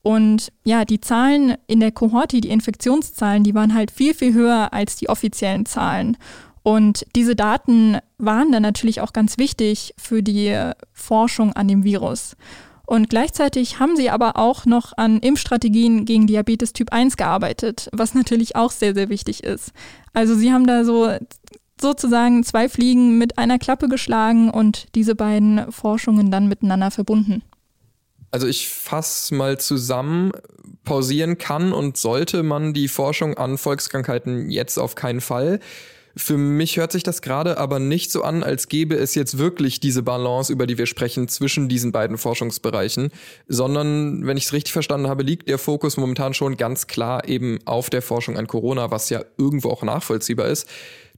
Und 0.00 0.50
ja, 0.64 0.86
die 0.86 1.02
Zahlen 1.02 1.56
in 1.66 1.80
der 1.80 1.92
Kohorte, 1.92 2.40
die 2.40 2.48
Infektionszahlen, 2.48 3.44
die 3.44 3.54
waren 3.54 3.74
halt 3.74 3.90
viel, 3.90 4.14
viel 4.14 4.32
höher 4.32 4.72
als 4.72 4.96
die 4.96 5.10
offiziellen 5.10 5.66
Zahlen. 5.66 6.16
Und 6.62 7.04
diese 7.14 7.36
Daten 7.36 7.98
waren 8.16 8.52
dann 8.52 8.62
natürlich 8.62 9.02
auch 9.02 9.12
ganz 9.12 9.36
wichtig 9.36 9.92
für 9.98 10.22
die 10.22 10.58
Forschung 10.94 11.52
an 11.52 11.68
dem 11.68 11.84
Virus. 11.84 12.36
Und 12.86 13.08
gleichzeitig 13.08 13.78
haben 13.78 13.96
sie 13.96 14.10
aber 14.10 14.36
auch 14.36 14.66
noch 14.66 14.92
an 14.96 15.20
Impfstrategien 15.20 16.04
gegen 16.04 16.26
Diabetes 16.26 16.72
Typ 16.72 16.92
1 16.92 17.16
gearbeitet, 17.16 17.88
was 17.92 18.14
natürlich 18.14 18.56
auch 18.56 18.70
sehr, 18.70 18.94
sehr 18.94 19.08
wichtig 19.08 19.44
ist. 19.44 19.72
Also 20.12 20.34
sie 20.34 20.52
haben 20.52 20.66
da 20.66 20.84
so 20.84 21.10
sozusagen 21.80 22.44
zwei 22.44 22.68
Fliegen 22.68 23.18
mit 23.18 23.38
einer 23.38 23.58
Klappe 23.58 23.88
geschlagen 23.88 24.50
und 24.50 24.86
diese 24.94 25.14
beiden 25.14 25.70
Forschungen 25.70 26.30
dann 26.30 26.48
miteinander 26.48 26.90
verbunden. 26.90 27.42
Also 28.30 28.46
ich 28.46 28.68
fasse 28.68 29.34
mal 29.34 29.58
zusammen, 29.58 30.32
pausieren 30.84 31.36
kann 31.38 31.72
und 31.72 31.98
sollte 31.98 32.42
man 32.42 32.72
die 32.72 32.88
Forschung 32.88 33.36
an 33.36 33.58
Volkskrankheiten 33.58 34.48
jetzt 34.48 34.78
auf 34.78 34.94
keinen 34.94 35.20
Fall. 35.20 35.60
Für 36.16 36.36
mich 36.36 36.76
hört 36.76 36.92
sich 36.92 37.02
das 37.02 37.22
gerade 37.22 37.58
aber 37.58 37.78
nicht 37.78 38.10
so 38.10 38.22
an, 38.22 38.42
als 38.42 38.68
gäbe 38.68 38.96
es 38.96 39.14
jetzt 39.14 39.38
wirklich 39.38 39.80
diese 39.80 40.02
Balance, 40.02 40.52
über 40.52 40.66
die 40.66 40.78
wir 40.78 40.86
sprechen, 40.86 41.28
zwischen 41.28 41.68
diesen 41.68 41.92
beiden 41.92 42.18
Forschungsbereichen, 42.18 43.10
sondern, 43.48 44.26
wenn 44.26 44.36
ich 44.36 44.44
es 44.44 44.52
richtig 44.52 44.72
verstanden 44.72 45.08
habe, 45.08 45.22
liegt 45.22 45.48
der 45.48 45.58
Fokus 45.58 45.96
momentan 45.96 46.34
schon 46.34 46.56
ganz 46.56 46.86
klar 46.86 47.28
eben 47.28 47.58
auf 47.64 47.88
der 47.88 48.02
Forschung 48.02 48.36
an 48.36 48.46
Corona, 48.46 48.90
was 48.90 49.08
ja 49.10 49.22
irgendwo 49.38 49.70
auch 49.70 49.82
nachvollziehbar 49.82 50.48
ist. 50.48 50.68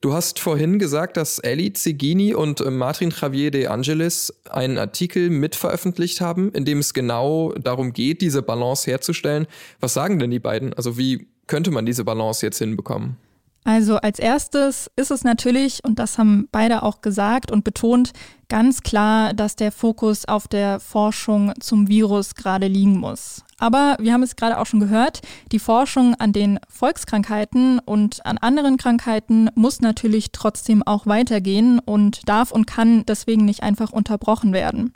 Du 0.00 0.12
hast 0.12 0.38
vorhin 0.38 0.78
gesagt, 0.78 1.16
dass 1.16 1.38
Ellie 1.38 1.72
Zigini 1.72 2.34
und 2.34 2.60
äh, 2.60 2.70
Martin 2.70 3.10
Javier 3.10 3.50
de 3.50 3.68
Angelis 3.68 4.34
einen 4.50 4.76
Artikel 4.76 5.30
mitveröffentlicht 5.30 6.20
haben, 6.20 6.52
in 6.52 6.66
dem 6.66 6.80
es 6.80 6.92
genau 6.92 7.52
darum 7.52 7.94
geht, 7.94 8.20
diese 8.20 8.42
Balance 8.42 8.90
herzustellen. 8.90 9.46
Was 9.80 9.94
sagen 9.94 10.18
denn 10.18 10.30
die 10.30 10.40
beiden? 10.40 10.74
Also 10.74 10.98
wie 10.98 11.26
könnte 11.46 11.70
man 11.70 11.86
diese 11.86 12.04
Balance 12.04 12.44
jetzt 12.44 12.58
hinbekommen? 12.58 13.16
Also 13.64 13.96
als 13.96 14.18
erstes 14.18 14.90
ist 14.94 15.10
es 15.10 15.24
natürlich, 15.24 15.80
und 15.84 15.98
das 15.98 16.18
haben 16.18 16.48
beide 16.52 16.82
auch 16.82 17.00
gesagt 17.00 17.50
und 17.50 17.64
betont, 17.64 18.12
ganz 18.50 18.82
klar, 18.82 19.32
dass 19.32 19.56
der 19.56 19.72
Fokus 19.72 20.26
auf 20.26 20.48
der 20.48 20.80
Forschung 20.80 21.54
zum 21.60 21.88
Virus 21.88 22.34
gerade 22.34 22.66
liegen 22.66 22.98
muss. 22.98 23.42
Aber 23.58 23.96
wir 23.98 24.12
haben 24.12 24.22
es 24.22 24.36
gerade 24.36 24.58
auch 24.58 24.66
schon 24.66 24.80
gehört, 24.80 25.22
die 25.50 25.58
Forschung 25.58 26.14
an 26.16 26.32
den 26.32 26.60
Volkskrankheiten 26.68 27.78
und 27.78 28.26
an 28.26 28.36
anderen 28.36 28.76
Krankheiten 28.76 29.48
muss 29.54 29.80
natürlich 29.80 30.30
trotzdem 30.32 30.82
auch 30.82 31.06
weitergehen 31.06 31.78
und 31.78 32.28
darf 32.28 32.52
und 32.52 32.66
kann 32.66 33.06
deswegen 33.06 33.46
nicht 33.46 33.62
einfach 33.62 33.92
unterbrochen 33.92 34.52
werden. 34.52 34.92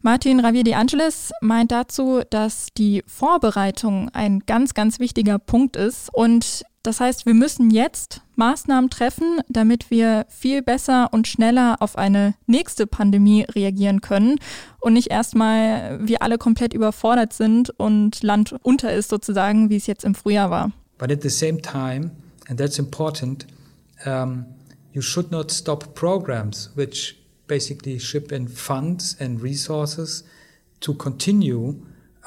Martin 0.00 0.40
Ravier 0.40 0.64
de 0.64 0.74
Angelis 0.74 1.32
meint 1.40 1.70
dazu, 1.70 2.22
dass 2.30 2.68
die 2.76 3.04
Vorbereitung 3.06 4.08
ein 4.12 4.40
ganz, 4.40 4.74
ganz 4.74 4.98
wichtiger 4.98 5.38
Punkt 5.38 5.76
ist 5.76 6.08
und 6.12 6.64
das 6.88 7.00
heißt, 7.00 7.26
wir 7.26 7.34
müssen 7.34 7.70
jetzt 7.70 8.22
Maßnahmen 8.36 8.88
treffen, 8.88 9.40
damit 9.46 9.90
wir 9.90 10.24
viel 10.30 10.62
besser 10.62 11.12
und 11.12 11.28
schneller 11.28 11.76
auf 11.80 11.98
eine 11.98 12.32
nächste 12.46 12.86
Pandemie 12.86 13.42
reagieren 13.42 14.00
können 14.00 14.38
und 14.80 14.94
nicht 14.94 15.10
erstmal 15.10 15.98
wir 16.00 16.22
alle 16.22 16.38
komplett 16.38 16.72
überfordert 16.72 17.34
sind 17.34 17.68
und 17.78 18.22
Land 18.22 18.56
unter 18.62 18.90
ist 18.90 19.10
sozusagen, 19.10 19.68
wie 19.68 19.76
es 19.76 19.86
jetzt 19.86 20.02
im 20.02 20.14
Frühjahr 20.14 20.48
war. 20.48 20.72
But 20.96 21.12
at 21.12 21.20
the 21.20 21.28
same 21.28 21.60
time, 21.60 22.10
and 22.48 22.58
that's 22.58 22.78
important, 22.78 23.46
um, 24.06 24.46
you 24.94 25.02
should 25.02 25.30
not 25.30 25.50
stop 25.50 25.94
programs 25.94 26.70
which 26.74 27.16
basically 27.48 28.00
ship 28.00 28.32
in 28.32 28.48
funds 28.48 29.14
and 29.20 29.42
resources 29.42 30.24
to 30.80 30.94
continue 30.94 31.74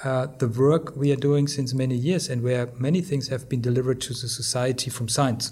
uh, 0.04 0.28
the 0.38 0.48
work 0.48 0.96
we 0.96 1.12
are 1.12 1.18
doing 1.18 1.48
since 1.48 1.74
many 1.74 1.96
years 1.96 2.30
and 2.30 2.42
where 2.42 2.70
many 2.78 3.02
things 3.02 3.28
have 3.28 3.48
been 3.48 3.62
delivered 3.62 4.02
to 4.02 4.10
the 4.10 4.28
society 4.28 4.90
from 4.90 5.08
science, 5.08 5.52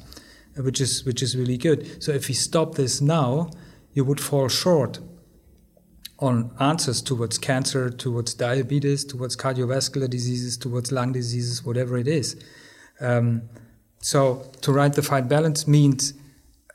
uh, 0.58 0.63
which 0.63 0.82
is, 0.82 1.06
which 1.06 1.22
is 1.22 1.38
really 1.38 1.58
good. 1.58 2.01
So 2.03 2.12
if 2.12 2.27
we 2.27 2.34
stop 2.34 2.75
this 2.75 3.01
now, 3.01 3.51
you 3.94 4.03
would 4.03 4.20
fall 4.20 4.48
short 4.48 5.00
on 6.20 6.51
answers 6.60 7.01
towards 7.01 7.38
cancer, 7.38 7.89
towards 7.89 8.34
diabetes, 8.34 9.06
towards 9.06 9.38
cardiovascular 9.38 10.10
diseases, 10.10 10.58
towards 10.58 10.91
lung 10.91 11.13
diseases, 11.13 11.63
whatever 11.63 11.98
it 11.98 12.08
is. 12.08 12.36
Um, 13.00 13.44
so 14.01 14.51
to 14.62 14.72
write 14.72 14.94
the 14.94 15.01
fine 15.01 15.27
balance 15.27 15.68
means 15.68 16.13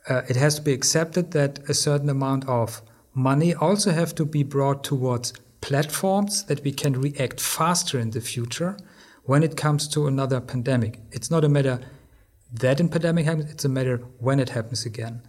uh, 0.09 0.23
it 0.28 0.37
has 0.37 0.57
to 0.57 0.62
be 0.62 0.73
accepted 0.73 1.33
that 1.33 1.59
a 1.69 1.75
certain 1.75 2.09
amount 2.09 2.49
of 2.49 2.83
money 3.14 3.54
also 3.54 3.93
have 3.93 4.14
to 4.14 4.25
be 4.25 4.43
brought 4.43 4.85
towards 4.85 5.33
platforms 5.64 6.44
that 6.44 6.62
we 6.62 6.71
can 6.71 6.92
react 7.00 7.40
faster 7.40 7.99
in 7.99 8.11
the 8.11 8.21
future 8.21 8.76
when 9.23 9.42
it 9.42 9.56
comes 9.56 9.88
to 9.88 10.06
another 10.06 10.38
pandemic. 10.38 11.00
It's 11.11 11.30
not 11.30 11.42
a 11.42 11.49
matter 11.49 11.80
that 12.52 12.80
a 12.80 12.85
pandemic 12.87 13.25
happens, 13.25 13.50
it's 13.50 13.64
a 13.64 13.71
matter 13.71 13.97
when 14.18 14.40
it 14.40 14.50
happens 14.50 14.85
again. 14.85 15.23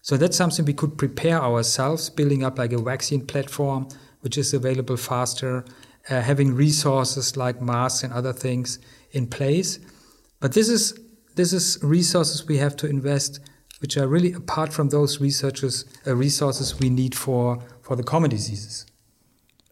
So 0.00 0.16
that's 0.16 0.36
something 0.36 0.64
we 0.64 0.72
could 0.72 0.96
prepare 0.96 1.42
ourselves, 1.42 2.10
building 2.10 2.44
up 2.44 2.58
like 2.58 2.72
a 2.72 2.80
vaccine 2.80 3.26
platform, 3.26 3.88
which 4.20 4.38
is 4.38 4.54
available 4.54 4.96
faster, 4.96 5.64
uh, 6.08 6.20
having 6.20 6.54
resources 6.54 7.36
like 7.36 7.60
masks 7.60 8.04
and 8.04 8.12
other 8.12 8.32
things 8.32 8.78
in 9.10 9.26
place. 9.26 9.80
But 10.38 10.52
this 10.52 10.68
is 10.68 10.96
this 11.34 11.52
is 11.52 11.78
resources 11.82 12.46
we 12.46 12.58
have 12.58 12.76
to 12.76 12.86
invest, 12.86 13.40
which 13.80 13.96
are 13.96 14.06
really 14.06 14.32
apart 14.32 14.72
from 14.72 14.90
those 14.90 15.20
researchers, 15.20 15.84
uh, 16.06 16.14
resources 16.14 16.78
we 16.78 16.88
need 16.88 17.16
for 17.16 17.58
for 17.82 17.96
the 17.96 18.04
common 18.04 18.30
diseases. 18.30 18.86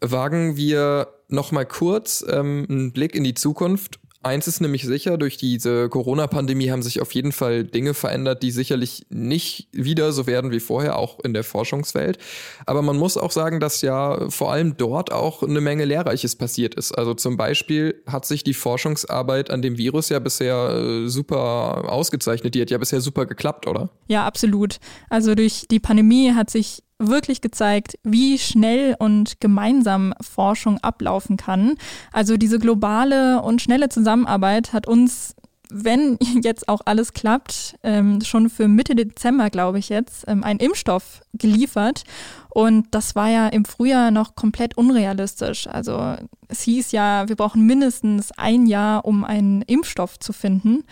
Wagen 0.00 0.57
wir 0.57 1.09
noch 1.28 1.52
mal 1.52 1.66
kurz 1.66 2.25
ähm, 2.28 2.66
einen 2.69 2.92
Blick 2.92 3.14
in 3.14 3.25
die 3.25 3.35
Zukunft. 3.35 4.00
Eins 4.23 4.47
ist 4.47 4.61
nämlich 4.61 4.85
sicher, 4.85 5.16
durch 5.16 5.38
diese 5.38 5.88
Corona-Pandemie 5.88 6.71
haben 6.71 6.83
sich 6.83 7.00
auf 7.00 7.14
jeden 7.14 7.33
Fall 7.33 7.64
Dinge 7.64 7.95
verändert, 7.95 8.42
die 8.42 8.50
sicherlich 8.50 9.07
nicht 9.09 9.69
wieder 9.73 10.12
so 10.12 10.26
werden 10.26 10.50
wie 10.50 10.61
vorher, 10.61 10.99
auch 10.99 11.21
in 11.21 11.33
der 11.33 11.42
Forschungswelt. 11.42 12.19
Aber 12.66 12.83
man 12.83 12.99
muss 12.99 13.16
auch 13.16 13.30
sagen, 13.30 13.61
dass 13.61 13.80
ja 13.80 14.28
vor 14.28 14.52
allem 14.52 14.76
dort 14.76 15.11
auch 15.11 15.42
eine 15.42 15.62
Menge 15.62 15.87
Lehrreiches 15.87 16.37
passiert 16.37 16.75
ist. 16.75 16.92
Also 16.92 17.14
zum 17.14 17.38
Beispiel 17.38 18.02
hat 18.07 18.26
sich 18.26 18.45
die 18.45 18.52
Forschungsarbeit 18.52 19.50
an 19.50 19.62
dem 19.62 19.78
Virus 19.78 20.11
ja 20.11 20.19
bisher 20.19 20.69
äh, 20.69 21.09
super 21.09 21.90
ausgezeichnet. 21.90 22.54
Die 22.54 22.61
hat 22.61 22.71
ja 22.71 22.76
bisher 22.76 23.00
super 23.00 23.25
geklappt, 23.25 23.66
oder? 23.66 23.88
Ja, 24.09 24.26
absolut. 24.26 24.80
Also 25.09 25.35
durch 25.35 25.64
die 25.71 25.80
Pandemie 25.80 26.33
hat 26.35 26.50
sich 26.50 26.83
wirklich 27.00 27.40
gezeigt, 27.40 27.99
wie 28.04 28.38
schnell 28.38 28.95
und 28.99 29.40
gemeinsam 29.40 30.14
Forschung 30.21 30.78
ablaufen 30.78 31.37
kann. 31.37 31.75
Also 32.12 32.37
diese 32.37 32.59
globale 32.59 33.42
und 33.42 33.62
schnelle 33.62 33.88
Zusammenarbeit 33.88 34.73
hat 34.73 34.87
uns 34.87 35.35
wenn 35.73 36.19
jetzt 36.42 36.69
auch 36.69 36.80
alles 36.85 37.12
klappt, 37.12 37.76
ähm, 37.83 38.21
schon 38.23 38.50
für 38.50 38.69
Mitte 38.69 38.95
Dezember, 38.95 39.50
glaube 39.50 39.78
ich 39.78 39.88
jetzt, 39.88 40.25
ähm, 40.26 40.45
einen 40.45 40.61
Impfstoff 40.61 41.23
geliefert. 41.33 42.02
Und 42.49 42.88
das 42.90 43.14
war 43.14 43.28
ja 43.28 43.49
im 43.49 43.64
Frühjahr 43.64 44.11
noch 44.11 44.35
komplett 44.35 44.76
unrealistisch. 44.76 45.69
Also 45.69 46.16
es 46.49 46.62
hieß 46.62 46.92
ja, 46.92 47.28
wir 47.28 47.37
brauchen 47.37 47.66
mindestens 47.66 48.33
ein 48.37 48.66
Jahr, 48.66 49.04
um 49.04 49.25
einen 49.25 49.62
Impfstoff 49.62 50.19
zu 50.19 50.33
finden. 50.33 50.83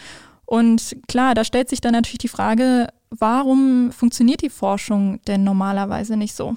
Und 0.47 0.97
klar, 1.09 1.35
da 1.35 1.45
stellt 1.45 1.69
sich 1.69 1.81
dann 1.81 1.93
natürlich 1.93 2.19
die 2.19 2.29
Frage, 2.29 2.89
Warum 3.11 3.93
funktioniert 3.93 4.43
die 4.43 4.51
Forschung 4.51 5.21
denn 5.27 5.45
normalerweise 5.45 6.17
nicht 6.17 6.35
so? 6.35 6.57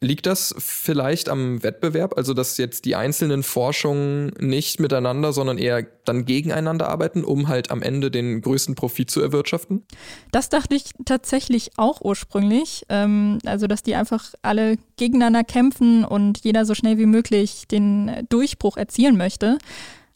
Liegt 0.00 0.26
das 0.26 0.54
vielleicht 0.58 1.28
am 1.28 1.60
Wettbewerb, 1.64 2.16
also 2.16 2.32
dass 2.32 2.56
jetzt 2.56 2.84
die 2.84 2.94
einzelnen 2.94 3.42
Forschungen 3.42 4.32
nicht 4.38 4.78
miteinander, 4.78 5.32
sondern 5.32 5.58
eher 5.58 5.84
dann 6.04 6.24
gegeneinander 6.24 6.88
arbeiten, 6.88 7.24
um 7.24 7.48
halt 7.48 7.72
am 7.72 7.82
Ende 7.82 8.12
den 8.12 8.40
größten 8.40 8.76
Profit 8.76 9.10
zu 9.10 9.20
erwirtschaften? 9.20 9.84
Das 10.30 10.50
dachte 10.50 10.76
ich 10.76 10.92
tatsächlich 11.04 11.72
auch 11.78 12.00
ursprünglich. 12.00 12.84
Ähm, 12.88 13.38
also, 13.44 13.66
dass 13.66 13.82
die 13.82 13.96
einfach 13.96 14.34
alle 14.40 14.76
gegeneinander 14.96 15.42
kämpfen 15.42 16.04
und 16.04 16.44
jeder 16.44 16.64
so 16.64 16.76
schnell 16.76 16.96
wie 16.98 17.06
möglich 17.06 17.66
den 17.66 18.24
Durchbruch 18.28 18.76
erzielen 18.76 19.16
möchte. 19.16 19.58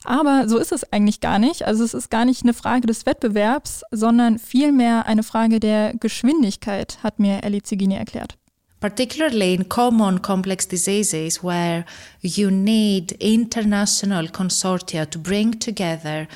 Aber 0.05 0.49
so 0.49 0.59
ist 0.59 0.73
es 0.73 0.91
eigentlich 0.93 1.21
gar 1.21 1.39
nicht. 1.39 1.67
Also 1.67 1.85
es 1.85 1.95
ist 1.95 2.11
gar 2.11 2.25
nicht 2.25 2.43
eine 2.43 2.55
Frage 2.55 2.87
des 2.87 3.07
Wettbewerbs, 3.07 3.83
sondern 3.91 4.39
vielmehr 4.39 5.07
eine 5.07 5.23
Frage 5.23 5.61
der 5.61 5.95
Geschwindigkeit, 5.95 6.99
hat 7.03 7.19
mir 7.19 7.43
Ellie 7.45 7.63
Zigini 7.63 7.95
erklärt. 7.95 8.37
particularly 8.81 9.55
in 9.55 9.69
common 9.69 10.21
complex 10.21 10.67
diseases 10.67 11.43
where 11.43 11.85
you 12.21 12.51
need 12.51 13.13
international 13.21 14.27
consortia 14.29 15.07
to 15.09 15.21
bring 15.21 15.57
together 15.61 16.27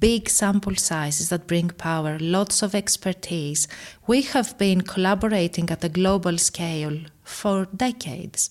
big 0.00 0.28
sample 0.28 0.76
sizes 0.76 1.28
that 1.28 1.46
bring 1.46 1.68
power, 1.68 2.18
lots 2.18 2.62
of 2.62 2.74
expertise. 2.74 3.68
We 4.06 4.22
have 4.22 4.58
been 4.58 4.82
collaborating 4.82 5.70
at 5.70 5.84
a 5.84 5.88
global 5.88 6.38
scale 6.38 6.98
for 7.22 7.66
decades. 7.66 8.50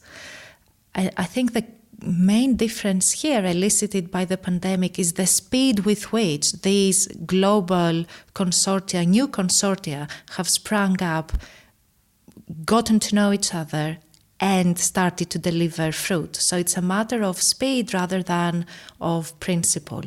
I, 0.95 1.09
I 1.17 1.25
think 1.25 1.53
the 1.53 1.65
main 2.01 2.55
difference 2.55 3.11
here 3.21 3.45
elicited 3.45 4.11
by 4.11 4.25
the 4.25 4.37
pandemic 4.37 4.99
is 4.99 5.13
the 5.13 5.27
speed 5.27 5.79
with 5.79 6.11
which 6.11 6.51
these 6.61 7.07
global 7.25 8.05
consortia, 8.33 9.05
new 9.07 9.27
consortia, 9.27 10.09
have 10.35 10.49
sprung 10.49 11.01
up, 11.01 11.33
gotten 12.65 12.99
to 12.99 13.15
know 13.15 13.31
each 13.31 13.53
other, 13.53 13.97
and 14.39 14.77
started 14.77 15.29
to 15.29 15.39
deliver 15.39 15.91
fruit. 15.91 16.35
So 16.35 16.57
it's 16.57 16.75
a 16.75 16.81
matter 16.81 17.23
of 17.23 17.41
speed 17.41 17.93
rather 17.93 18.21
than 18.21 18.65
of 18.99 19.39
principle. 19.39 20.03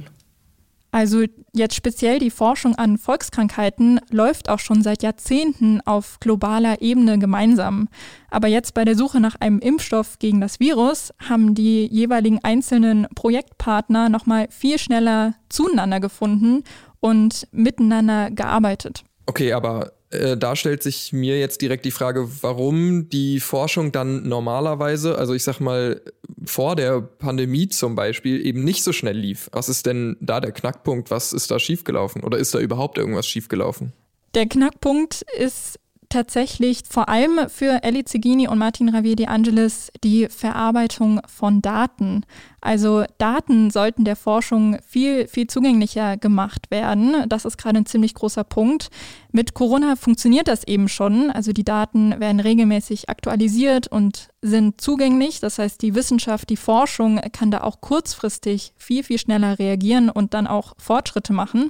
Also 0.97 1.25
jetzt 1.53 1.75
speziell 1.75 2.19
die 2.21 2.31
Forschung 2.31 2.75
an 2.77 2.97
Volkskrankheiten 2.97 4.01
läuft 4.11 4.49
auch 4.49 4.61
schon 4.61 4.81
seit 4.81 5.03
Jahrzehnten 5.03 5.83
auf 5.85 6.19
globaler 6.21 6.81
Ebene 6.81 7.19
gemeinsam. 7.19 7.91
Aber 8.31 8.49
jetzt 8.49 8.73
bei 8.73 8.87
der 8.87 8.97
Suche 8.97 9.21
nach 9.21 9.35
einem 9.39 9.59
Impfstoff 9.59 10.19
gegen 10.19 10.41
das 10.41 10.59
Virus 10.59 11.13
haben 11.29 11.55
die 11.55 11.85
jeweiligen 11.85 12.43
einzelnen 12.43 13.07
Projektpartner 13.15 14.09
nochmal 14.09 14.47
viel 14.49 14.79
schneller 14.79 15.35
zueinander 15.51 16.01
gefunden 16.01 16.65
und 17.01 17.47
miteinander 17.53 18.31
gearbeitet. 18.31 19.05
Okay, 19.27 19.53
aber 19.53 19.93
äh, 20.17 20.37
da 20.37 20.57
stellt 20.57 20.83
sich 20.83 21.13
mir 21.13 21.39
jetzt 21.39 21.63
direkt 21.63 21.85
die 21.85 21.91
Frage, 21.91 22.29
warum 22.43 23.09
die 23.09 23.41
Forschung 23.41 23.93
dann 23.93 24.29
normalerweise, 24.29 25.17
also 25.19 25.35
ich 25.35 25.45
sag 25.45 25.61
mal, 25.61 26.01
vor 26.45 26.77
der 26.77 27.01
Pandemie 27.01 27.69
zum 27.69 27.95
Beispiel, 27.95 28.45
eben 28.45 28.65
nicht 28.65 28.83
so 28.83 28.93
schnell 28.93 29.17
lief. 29.17 29.49
Was 29.53 29.69
ist 29.69 29.87
denn 29.87 30.17
da 30.21 30.41
der 30.41 30.53
Knackpunkt? 30.53 31.11
Was 31.11 31.33
ist 31.33 31.51
da 31.51 31.59
schiefgelaufen? 31.59 32.23
Oder 32.25 32.39
ist 32.39 32.55
da 32.55 32.59
überhaupt 32.59 32.99
irgendwas 32.99 33.27
schiefgelaufen? 33.27 33.93
Der 34.35 34.47
Knackpunkt 34.47 35.25
ist 35.39 35.79
tatsächlich 36.17 36.81
vor 36.89 37.11
allem 37.11 37.41
für 37.51 37.83
Ellie 37.83 38.07
Zigini 38.07 38.49
und 38.49 38.57
Martin 38.57 38.89
Ravier 38.89 39.17
de 39.17 39.27
Angelis 39.27 39.93
die 40.03 40.29
Verarbeitung 40.31 41.21
von 41.27 41.61
Daten. 41.61 42.25
Also 42.63 43.05
Daten 43.19 43.71
sollten 43.71 44.07
der 44.07 44.17
Forschung 44.17 44.79
viel, 44.87 45.29
viel 45.29 45.47
zugänglicher 45.47 46.17
gemacht 46.17 46.71
werden. 46.71 47.29
Das 47.29 47.45
ist 47.45 47.59
gerade 47.59 47.77
ein 47.77 47.85
ziemlich 47.85 48.15
großer 48.15 48.45
Punkt. 48.45 48.89
Mit 49.31 49.53
Corona 49.53 49.95
funktioniert 49.95 50.49
das 50.49 50.65
eben 50.65 50.89
schon. 50.89 51.31
Also 51.31 51.53
die 51.53 51.65
Daten 51.65 52.19
werden 52.19 52.41
regelmäßig 52.41 53.11
aktualisiert 53.11 53.87
und 53.87 54.29
sind 54.41 54.81
zugänglich. 54.81 55.41
Das 55.41 55.59
heißt, 55.59 55.83
die 55.83 55.95
Wissenschaft, 55.95 56.49
die 56.49 56.57
Forschung 56.57 57.21
kann 57.33 57.51
da 57.51 57.61
auch 57.61 57.83
kurzfristig 57.83 58.73
viel, 58.79 59.03
viel 59.03 59.19
schneller 59.19 59.59
reagieren 59.59 60.09
und 60.09 60.33
dann 60.33 60.47
auch 60.47 60.73
Fortschritte 60.79 61.35
machen. 61.35 61.69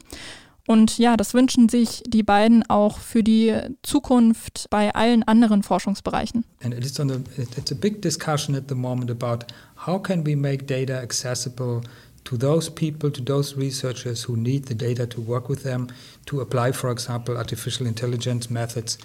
Und 0.67 0.99
ja, 0.99 1.17
das 1.17 1.33
wünschen 1.33 1.69
sich 1.69 2.03
die 2.07 2.23
beiden 2.23 2.69
auch 2.69 2.99
für 2.99 3.23
die 3.23 3.55
Zukunft 3.83 4.67
bei 4.71 4.95
allen 4.95 5.23
anderen 5.23 5.63
Forschungsbereichen. 5.63 6.45
And 6.63 6.75
it 6.75 6.85
is 6.85 6.99
on 6.99 7.09
the, 7.09 7.21
it's 7.37 7.71
a 7.71 7.77
big 7.77 8.03
discussion 8.03 8.55
at 8.57 8.65
the 8.69 8.75
moment 8.75 9.11
about 9.11 9.47
how 9.87 9.99
can 9.99 10.27
we 10.27 10.35
make 10.35 10.67
data 10.67 11.01
accessible 11.01 11.83
to 12.25 12.37
those 12.37 12.69
people, 12.69 13.11
to 13.11 13.23
those 13.23 13.57
researchers 13.57 14.25
who 14.25 14.37
need 14.37 14.67
the 14.67 14.75
data 14.75 15.07
to 15.07 15.21
work 15.21 15.49
with 15.49 15.63
them, 15.63 15.89
to 16.27 16.41
apply, 16.41 16.73
for 16.73 16.91
example, 16.91 17.37
artificial 17.37 17.87
intelligence 17.87 18.51
methods. 18.51 18.99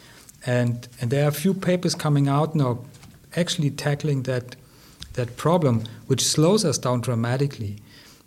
And, 0.45 0.87
and 0.99 1.11
there 1.11 1.25
are 1.25 1.29
a 1.29 1.33
few 1.33 1.53
papers 1.53 1.93
coming 1.93 2.27
out 2.27 2.55
now 2.55 2.79
actually 3.35 3.69
tackling 3.69 4.23
that, 4.23 4.55
that 5.13 5.37
problem, 5.37 5.83
which 6.07 6.25
slows 6.25 6.65
us 6.65 6.79
down 6.79 7.01
dramatically. 7.01 7.77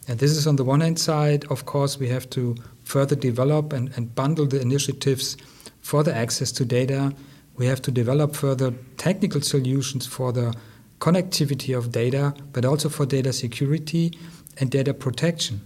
And 0.07 0.19
this 0.19 0.31
is 0.31 0.47
on 0.47 0.57
the 0.57 0.65
one 0.65 0.81
hand 0.81 0.99
side, 0.99 1.45
of 1.51 1.67
course, 1.67 1.99
we 1.99 2.09
have 2.09 2.31
to 2.31 2.55
further 2.85 3.17
develop 3.17 3.73
and, 3.73 3.91
and 3.97 4.15
bundle 4.15 4.47
the 4.47 4.61
initiatives 4.61 5.37
for 5.81 6.03
the 6.03 6.15
access 6.15 6.53
to 6.53 6.65
data. 6.65 7.13
We 7.57 7.67
have 7.67 7.83
to 7.83 7.91
develop 7.91 8.37
further 8.37 8.73
technical 8.97 9.41
solutions 9.41 10.07
for 10.07 10.33
the 10.33 10.55
connectivity 10.99 11.77
of 11.77 11.93
data, 11.93 12.35
but 12.53 12.65
also 12.65 12.89
for 12.89 13.07
data 13.07 13.33
security 13.33 14.19
and 14.59 14.71
data 14.71 14.95
protection. 14.95 15.61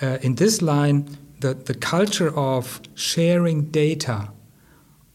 Uh, 0.00 0.18
in 0.22 0.34
this 0.36 0.62
line, 0.62 1.16
the, 1.40 1.54
the 1.54 1.74
culture 1.74 2.36
of 2.36 2.80
sharing 2.94 3.70
data, 3.70 4.30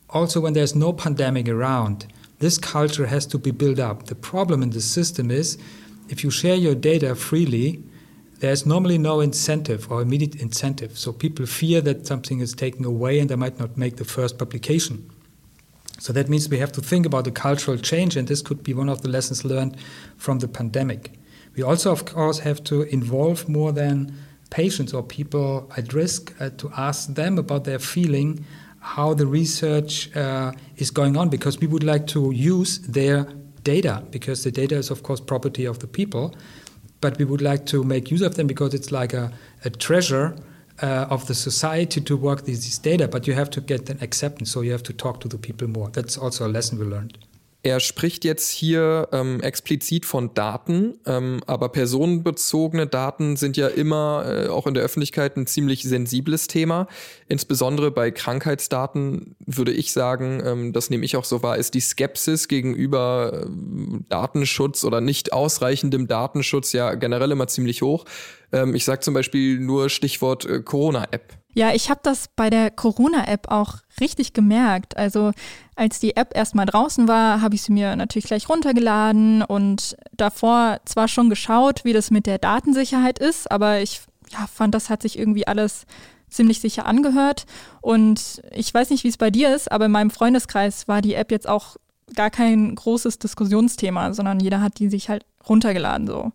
also 0.09 0.39
when 0.39 0.53
there's 0.53 0.75
no 0.75 0.93
pandemic 0.93 1.49
around, 1.49 2.07
this 2.39 2.57
culture 2.57 3.07
has 3.07 3.25
to 3.25 3.37
be 3.37 3.51
built 3.51 3.79
up. 3.79 4.05
The 4.05 4.15
problem 4.15 4.61
in 4.61 4.69
the 4.69 4.81
system 4.81 5.31
is 5.31 5.57
if 6.09 6.23
you 6.23 6.31
share 6.31 6.55
your 6.55 6.75
data 6.75 7.15
freely, 7.15 7.83
there's 8.39 8.65
normally 8.65 8.97
no 8.97 9.19
incentive 9.19 9.91
or 9.91 10.01
immediate 10.01 10.35
incentive. 10.35 10.97
So 10.97 11.11
people 11.11 11.45
fear 11.45 11.81
that 11.81 12.05
something 12.05 12.39
is 12.39 12.53
taken 12.53 12.85
away 12.85 13.19
and 13.19 13.29
they 13.29 13.35
might 13.35 13.59
not 13.59 13.77
make 13.77 13.97
the 13.97 14.05
first 14.05 14.37
publication. 14.37 15.09
So 15.99 16.13
that 16.13 16.29
means 16.29 16.47
we 16.47 16.59
have 16.59 16.71
to 16.73 16.81
think 16.81 17.05
about 17.07 17.25
the 17.25 17.31
cultural 17.31 17.77
change, 17.77 18.15
and 18.15 18.27
this 18.27 18.43
could 18.43 18.61
be 18.61 18.73
one 18.73 18.87
of 18.87 19.01
the 19.01 19.09
lessons 19.09 19.43
learned 19.43 19.77
from 20.15 20.39
the 20.39 20.47
pandemic. 20.47 21.13
We 21.55 21.63
also, 21.63 21.91
of 21.91 22.05
course, 22.05 22.39
have 22.39 22.63
to 22.65 22.83
involve 22.83 23.49
more 23.49 23.71
than 23.71 24.13
patients 24.51 24.93
or 24.93 25.01
people 25.01 25.71
at 25.75 25.93
risk 25.93 26.35
uh, 26.39 26.51
to 26.57 26.71
ask 26.77 27.15
them 27.15 27.39
about 27.39 27.63
their 27.63 27.79
feeling, 27.79 28.45
how 28.79 29.15
the 29.15 29.25
research 29.25 30.15
uh, 30.15 30.51
is 30.75 30.91
going 30.91 31.17
on, 31.17 31.29
because 31.29 31.59
we 31.59 31.65
would 31.65 31.83
like 31.83 32.05
to 32.07 32.31
use 32.31 32.77
their 32.81 33.23
data, 33.63 34.03
because 34.11 34.43
the 34.43 34.51
data 34.51 34.75
is, 34.75 34.91
of 34.91 35.01
course, 35.01 35.19
property 35.19 35.65
of 35.65 35.79
the 35.79 35.87
people 35.87 36.35
but 37.01 37.17
we 37.17 37.25
would 37.25 37.41
like 37.41 37.65
to 37.67 37.83
make 37.83 38.11
use 38.11 38.21
of 38.21 38.35
them 38.35 38.47
because 38.47 38.73
it's 38.73 38.91
like 38.91 39.13
a, 39.13 39.31
a 39.65 39.69
treasure 39.69 40.35
uh, 40.81 41.07
of 41.09 41.27
the 41.27 41.33
society 41.33 42.01
to 42.01 42.15
work 42.15 42.45
these, 42.45 42.63
these 42.63 42.77
data, 42.77 43.07
but 43.07 43.27
you 43.27 43.33
have 43.33 43.49
to 43.49 43.61
get 43.61 43.89
an 43.89 43.97
acceptance, 44.01 44.51
so 44.51 44.61
you 44.61 44.71
have 44.71 44.83
to 44.83 44.93
talk 44.93 45.19
to 45.21 45.27
the 45.27 45.37
people 45.37 45.67
more. 45.67 45.89
That's 45.89 46.17
also 46.17 46.47
a 46.47 46.49
lesson 46.49 46.79
we 46.79 46.85
learned. 46.85 47.17
Er 47.63 47.79
spricht 47.79 48.23
jetzt 48.23 48.49
hier 48.49 49.09
ähm, 49.11 49.41
explizit 49.41 50.05
von 50.05 50.33
Daten, 50.33 50.99
ähm, 51.05 51.41
aber 51.47 51.69
personenbezogene 51.69 52.87
Daten 52.87 53.35
sind 53.35 53.57
ja 53.57 53.67
immer 53.67 54.25
äh, 54.25 54.47
auch 54.47 54.67
in 54.67 54.73
der 54.73 54.83
Öffentlichkeit 54.83 55.35
ein 55.35 55.47
ziemlich 55.47 55.83
sensibles 55.83 56.47
Thema. 56.47 56.87
Insbesondere 57.27 57.91
bei 57.91 58.11
Krankheitsdaten 58.11 59.35
würde 59.45 59.73
ich 59.73 59.91
sagen, 59.91 60.41
ähm, 60.45 60.71
das 60.71 60.89
nehme 60.91 61.03
ich 61.03 61.17
auch 61.17 61.25
so 61.25 61.41
wahr, 61.41 61.57
ist 61.57 61.73
die 61.73 61.81
Skepsis 61.81 62.47
gegenüber 62.47 63.47
äh, 63.47 63.49
Datenschutz 64.07 64.83
oder 64.83 65.01
nicht 65.01 65.33
ausreichendem 65.33 66.07
Datenschutz 66.07 66.73
ja 66.73 66.93
generell 66.93 67.31
immer 67.31 67.47
ziemlich 67.47 67.81
hoch. 67.81 68.05
Ähm, 68.51 68.75
ich 68.75 68.85
sage 68.85 69.01
zum 69.01 69.13
Beispiel 69.13 69.59
nur 69.59 69.89
Stichwort 69.89 70.45
äh, 70.45 70.61
Corona-App. 70.61 71.37
Ja, 71.53 71.73
ich 71.73 71.89
habe 71.89 71.99
das 72.03 72.29
bei 72.35 72.49
der 72.49 72.69
Corona-App 72.69 73.49
auch 73.49 73.77
richtig 73.99 74.33
gemerkt. 74.33 74.95
Also 74.95 75.31
als 75.75 75.99
die 75.99 76.15
App 76.15 76.35
erstmal 76.35 76.67
draußen 76.67 77.07
war, 77.07 77.41
habe 77.41 77.55
ich 77.55 77.63
sie 77.63 77.71
mir 77.71 77.95
natürlich 77.95 78.27
gleich 78.27 78.47
runtergeladen 78.47 79.41
und 79.41 79.97
davor 80.11 80.79
zwar 80.85 81.07
schon 81.07 81.29
geschaut, 81.29 81.83
wie 81.83 81.93
das 81.93 82.11
mit 82.11 82.27
der 82.27 82.37
Datensicherheit 82.37 83.17
ist, 83.17 83.49
aber 83.49 83.81
ich 83.81 84.01
ja, 84.31 84.45
fand, 84.45 84.75
das 84.75 84.89
hat 84.89 85.01
sich 85.01 85.17
irgendwie 85.17 85.47
alles 85.47 85.85
ziemlich 86.29 86.59
sicher 86.59 86.85
angehört. 86.85 87.45
Und 87.81 88.41
ich 88.53 88.73
weiß 88.73 88.89
nicht, 88.89 89.03
wie 89.03 89.09
es 89.09 89.17
bei 89.17 89.31
dir 89.31 89.55
ist, 89.55 89.71
aber 89.71 89.85
in 89.85 89.91
meinem 89.91 90.11
Freundeskreis 90.11 90.87
war 90.87 91.01
die 91.01 91.15
App 91.15 91.31
jetzt 91.31 91.47
auch 91.47 91.77
gar 92.15 92.29
kein 92.29 92.75
großes 92.75 93.19
Diskussionsthema, 93.19 94.13
sondern 94.13 94.39
jeder 94.39 94.61
hat 94.61 94.79
die 94.79 94.89
sich 94.89 95.09
halt 95.09 95.25
runtergeladen 95.47 96.07
so. 96.07 96.31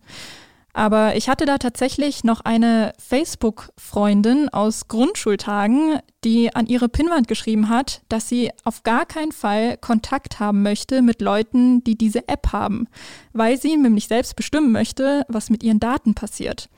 Aber 0.74 1.16
ich 1.16 1.28
hatte 1.28 1.44
da 1.44 1.58
tatsächlich 1.58 2.24
noch 2.24 2.40
eine 2.40 2.94
Facebook-Freundin 2.98 4.48
aus 4.48 4.88
Grundschultagen, 4.88 5.98
die 6.24 6.54
an 6.54 6.66
ihre 6.66 6.88
Pinnwand 6.88 7.28
geschrieben 7.28 7.68
hat, 7.68 8.00
dass 8.08 8.28
sie 8.28 8.50
auf 8.64 8.82
gar 8.82 9.04
keinen 9.04 9.32
Fall 9.32 9.76
Kontakt 9.76 10.40
haben 10.40 10.62
möchte 10.62 11.02
mit 11.02 11.20
Leuten, 11.20 11.84
die 11.84 11.98
diese 11.98 12.26
App 12.26 12.52
haben, 12.52 12.88
weil 13.34 13.60
sie 13.60 13.76
nämlich 13.76 14.08
selbst 14.08 14.34
bestimmen 14.34 14.72
möchte, 14.72 15.26
was 15.28 15.50
mit 15.50 15.62
ihren 15.62 15.80
Daten 15.80 16.14
passiert. 16.14 16.70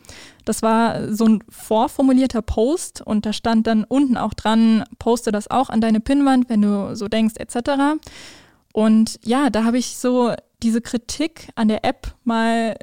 Das 0.44 0.60
war 0.62 1.12
so 1.12 1.26
ein 1.26 1.44
vorformulierter 1.48 2.42
Post 2.42 3.00
und 3.00 3.26
da 3.26 3.32
stand 3.32 3.68
dann 3.68 3.84
unten 3.84 4.16
auch 4.16 4.34
dran, 4.34 4.84
poste 4.98 5.30
das 5.30 5.48
auch 5.48 5.70
an 5.70 5.80
deine 5.80 6.00
Pinnwand, 6.00 6.48
wenn 6.48 6.62
du 6.62 6.96
so 6.96 7.06
denkst, 7.06 7.34
etc. 7.38 7.98
Und 8.72 9.20
ja, 9.24 9.50
da 9.50 9.62
habe 9.62 9.78
ich 9.78 9.96
so 9.96 10.34
diese 10.64 10.80
Kritik 10.80 11.50
an 11.54 11.68
der 11.68 11.84
App 11.84 12.14
mal 12.24 12.76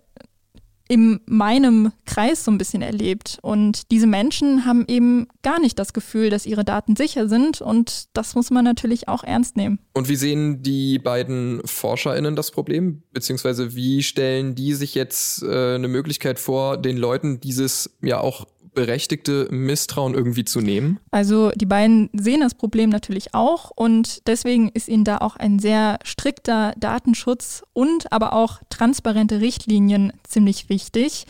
in 0.91 1.21
meinem 1.25 1.93
Kreis 2.05 2.43
so 2.43 2.51
ein 2.51 2.57
bisschen 2.57 2.81
erlebt. 2.81 3.39
Und 3.41 3.89
diese 3.91 4.07
Menschen 4.07 4.65
haben 4.65 4.83
eben 4.89 5.27
gar 5.41 5.57
nicht 5.57 5.79
das 5.79 5.93
Gefühl, 5.93 6.29
dass 6.29 6.45
ihre 6.45 6.65
Daten 6.65 6.97
sicher 6.97 7.29
sind. 7.29 7.61
Und 7.61 8.09
das 8.11 8.35
muss 8.35 8.51
man 8.51 8.65
natürlich 8.65 9.07
auch 9.07 9.23
ernst 9.23 9.55
nehmen. 9.55 9.79
Und 9.93 10.09
wie 10.09 10.17
sehen 10.17 10.63
die 10.63 10.99
beiden 10.99 11.61
ForscherInnen 11.63 12.35
das 12.35 12.51
Problem? 12.51 13.03
Beziehungsweise 13.13 13.73
wie 13.73 14.03
stellen 14.03 14.53
die 14.53 14.73
sich 14.73 14.93
jetzt 14.93 15.43
äh, 15.43 15.75
eine 15.75 15.87
Möglichkeit 15.87 16.39
vor, 16.39 16.75
den 16.75 16.97
Leuten 16.97 17.39
dieses 17.39 17.97
ja 18.01 18.19
auch 18.19 18.45
berechtigte 18.73 19.47
Misstrauen 19.51 20.13
irgendwie 20.13 20.45
zu 20.45 20.61
nehmen? 20.61 20.99
Also 21.11 21.51
die 21.55 21.65
beiden 21.65 22.09
sehen 22.13 22.41
das 22.41 22.55
Problem 22.55 22.89
natürlich 22.89 23.33
auch 23.33 23.71
und 23.75 24.27
deswegen 24.27 24.69
ist 24.69 24.87
ihnen 24.87 25.03
da 25.03 25.17
auch 25.17 25.35
ein 25.35 25.59
sehr 25.59 25.99
strikter 26.03 26.73
Datenschutz 26.77 27.63
und 27.73 28.11
aber 28.11 28.33
auch 28.33 28.59
transparente 28.69 29.41
Richtlinien 29.41 30.13
ziemlich 30.23 30.69
wichtig. 30.69 31.25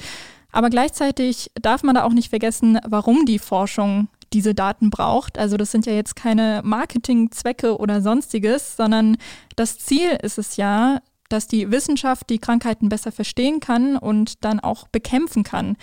Aber 0.52 0.70
gleichzeitig 0.70 1.52
darf 1.62 1.84
man 1.84 1.96
da 1.96 2.04
auch 2.04 2.14
nicht 2.14 2.30
vergessen, 2.30 2.80
warum 2.88 3.26
die 3.26 3.40
Forschung 3.40 4.10
diese 4.34 4.54
Daten 4.54 4.90
braucht. 4.90 5.38
Also 5.38 5.58
das 5.58 5.72
sind 5.72 5.86
ja 5.86 5.94
jetzt 5.94 6.16
keine 6.16 6.62
Marketingzwecke 6.64 7.78
oder 7.78 8.02
sonstiges, 8.02 8.76
sondern 8.76 9.18
das 9.56 9.78
Ziel 9.80 10.18
ist 10.22 10.38
es 10.38 10.58
ja, 10.58 11.02
dass 11.30 11.48
die 11.48 11.72
Wissenschaft 11.72 12.30
die 12.30 12.40
Krankheiten 12.40 12.90
besser 12.90 13.12
verstehen 13.12 13.60
kann 13.60 13.98
und 13.98 14.44
dann 14.44 14.60
auch 14.60 14.88
bekämpfen 14.90 15.44
kann. 15.44 15.78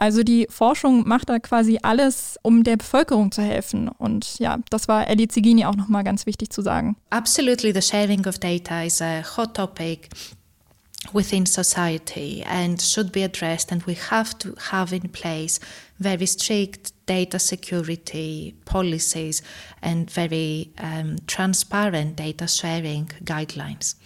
Also 0.00 0.22
die 0.22 0.46
Forschung 0.48 1.06
macht 1.06 1.28
da 1.28 1.38
quasi 1.38 1.78
alles, 1.82 2.38
um 2.40 2.64
der 2.64 2.78
Bevölkerung 2.78 3.32
zu 3.32 3.42
helfen. 3.42 3.88
Und 3.88 4.38
ja, 4.38 4.58
das 4.70 4.88
war 4.88 5.06
Ellie 5.06 5.28
Zigini 5.28 5.66
auch 5.66 5.76
nochmal 5.76 6.04
ganz 6.04 6.24
wichtig 6.24 6.48
zu 6.48 6.62
sagen. 6.62 6.96
Absolutely, 7.10 7.70
the 7.74 7.82
sharing 7.82 8.26
of 8.26 8.38
data 8.38 8.82
is 8.82 9.02
a 9.02 9.22
hot 9.36 9.54
topic 9.54 10.08
within 11.12 11.44
society 11.44 12.42
and 12.48 12.80
should 12.80 13.12
be 13.12 13.22
addressed 13.22 13.72
and 13.72 13.86
we 13.86 13.94
have 14.10 14.38
to 14.38 14.54
have 14.70 14.94
in 14.94 15.10
place 15.10 15.60
very 15.98 16.26
strict 16.26 16.94
data 17.04 17.38
security 17.38 18.54
policies 18.64 19.42
and 19.82 20.10
very 20.10 20.70
um, 20.82 21.16
transparent 21.26 22.16
data 22.16 22.48
sharing 22.48 23.06
guidelines. 23.24 23.96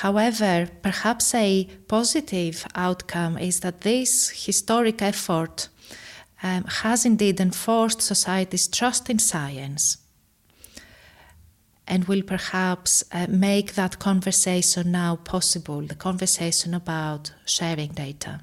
However, 0.00 0.68
perhaps 0.80 1.34
a 1.34 1.68
positive 1.86 2.66
outcome 2.74 3.36
is 3.36 3.60
that 3.60 3.82
this 3.82 4.30
historic 4.46 5.02
effort 5.02 5.68
um, 6.42 6.64
has 6.64 7.04
indeed 7.04 7.38
enforced 7.38 8.00
society's 8.00 8.68
trust 8.68 9.10
in 9.10 9.18
science 9.18 9.98
and 11.86 12.04
will 12.06 12.22
perhaps 12.22 13.04
uh, 13.12 13.26
make 13.28 13.74
that 13.74 13.98
conversation 13.98 14.92
now 14.92 15.16
possible 15.16 15.82
the 15.82 15.94
conversation 15.94 16.72
about 16.72 17.32
sharing 17.44 17.92
data. 17.92 18.40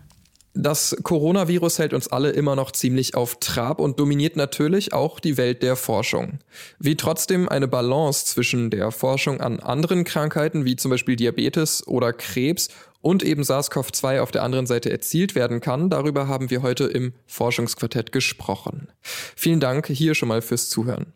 Das 0.56 0.98
Coronavirus 1.04 1.78
hält 1.78 1.94
uns 1.94 2.08
alle 2.08 2.32
immer 2.32 2.56
noch 2.56 2.72
ziemlich 2.72 3.16
auf 3.16 3.40
Trab 3.40 3.80
und 3.80 4.00
dominiert 4.00 4.36
natürlich 4.36 4.94
auch 4.94 5.20
die 5.20 5.38
Welt 5.38 5.62
der 5.62 5.76
Forschung. 5.76 6.40
Wie 6.80 6.96
trotzdem 6.96 7.48
eine 7.48 7.68
Balance 7.68 8.26
zwischen 8.26 8.70
der 8.72 8.92
Forschung 8.92 9.42
an 9.42 9.60
anderen 9.60 10.04
Krankheiten 10.04 10.66
wie 10.66 10.76
zum 10.76 10.92
Beispiel 10.92 11.16
Diabetes 11.16 11.88
oder 11.88 12.14
Krebs 12.14 12.70
und 13.02 13.24
eben 13.24 13.44
SARS-CoV-2 13.44 14.20
auf 14.20 14.32
der 14.32 14.44
anderen 14.44 14.66
Seite 14.66 14.92
erzielt 14.92 15.36
werden 15.36 15.62
kann, 15.62 15.90
darüber 15.90 16.28
haben 16.28 16.50
wir 16.50 16.62
heute 16.64 16.86
im 16.86 17.14
Forschungsquartett 17.28 18.12
gesprochen. 18.12 18.90
Vielen 19.02 19.60
Dank 19.60 19.88
hier 19.88 20.16
schon 20.16 20.30
mal 20.30 20.42
fürs 20.42 20.70
Zuhören. 20.70 21.14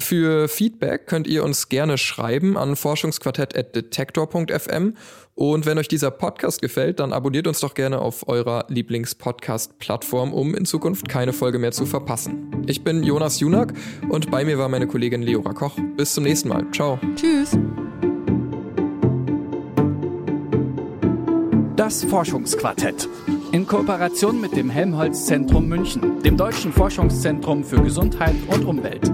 Für 0.00 0.48
Feedback 0.48 1.06
könnt 1.06 1.26
ihr 1.26 1.44
uns 1.44 1.68
gerne 1.68 1.98
schreiben 1.98 2.56
an 2.56 2.74
forschungsquartett.detektor.fm 2.74 4.94
und 5.34 5.66
wenn 5.66 5.78
euch 5.78 5.88
dieser 5.88 6.10
Podcast 6.10 6.60
gefällt, 6.60 7.00
dann 7.00 7.12
abonniert 7.12 7.46
uns 7.46 7.60
doch 7.60 7.74
gerne 7.74 8.00
auf 8.00 8.28
eurer 8.28 8.64
Lieblings-Podcast-Plattform, 8.68 10.32
um 10.32 10.54
in 10.54 10.66
Zukunft 10.66 11.08
keine 11.08 11.32
Folge 11.32 11.58
mehr 11.58 11.72
zu 11.72 11.86
verpassen. 11.86 12.64
Ich 12.66 12.84
bin 12.84 13.02
Jonas 13.02 13.40
Junak 13.40 13.72
und 14.08 14.30
bei 14.30 14.44
mir 14.44 14.58
war 14.58 14.68
meine 14.68 14.86
Kollegin 14.86 15.22
Leora 15.22 15.52
Koch. 15.52 15.76
Bis 15.96 16.14
zum 16.14 16.24
nächsten 16.24 16.48
Mal. 16.48 16.64
Ciao. 16.72 16.98
Tschüss. 17.16 17.56
Das 21.76 22.04
Forschungsquartett. 22.04 23.08
In 23.52 23.66
Kooperation 23.66 24.40
mit 24.40 24.56
dem 24.56 24.68
Helmholtz 24.68 25.26
Zentrum 25.26 25.68
München, 25.68 26.22
dem 26.22 26.36
Deutschen 26.36 26.72
Forschungszentrum 26.72 27.64
für 27.64 27.80
Gesundheit 27.80 28.34
und 28.48 28.64
Umwelt. 28.64 29.10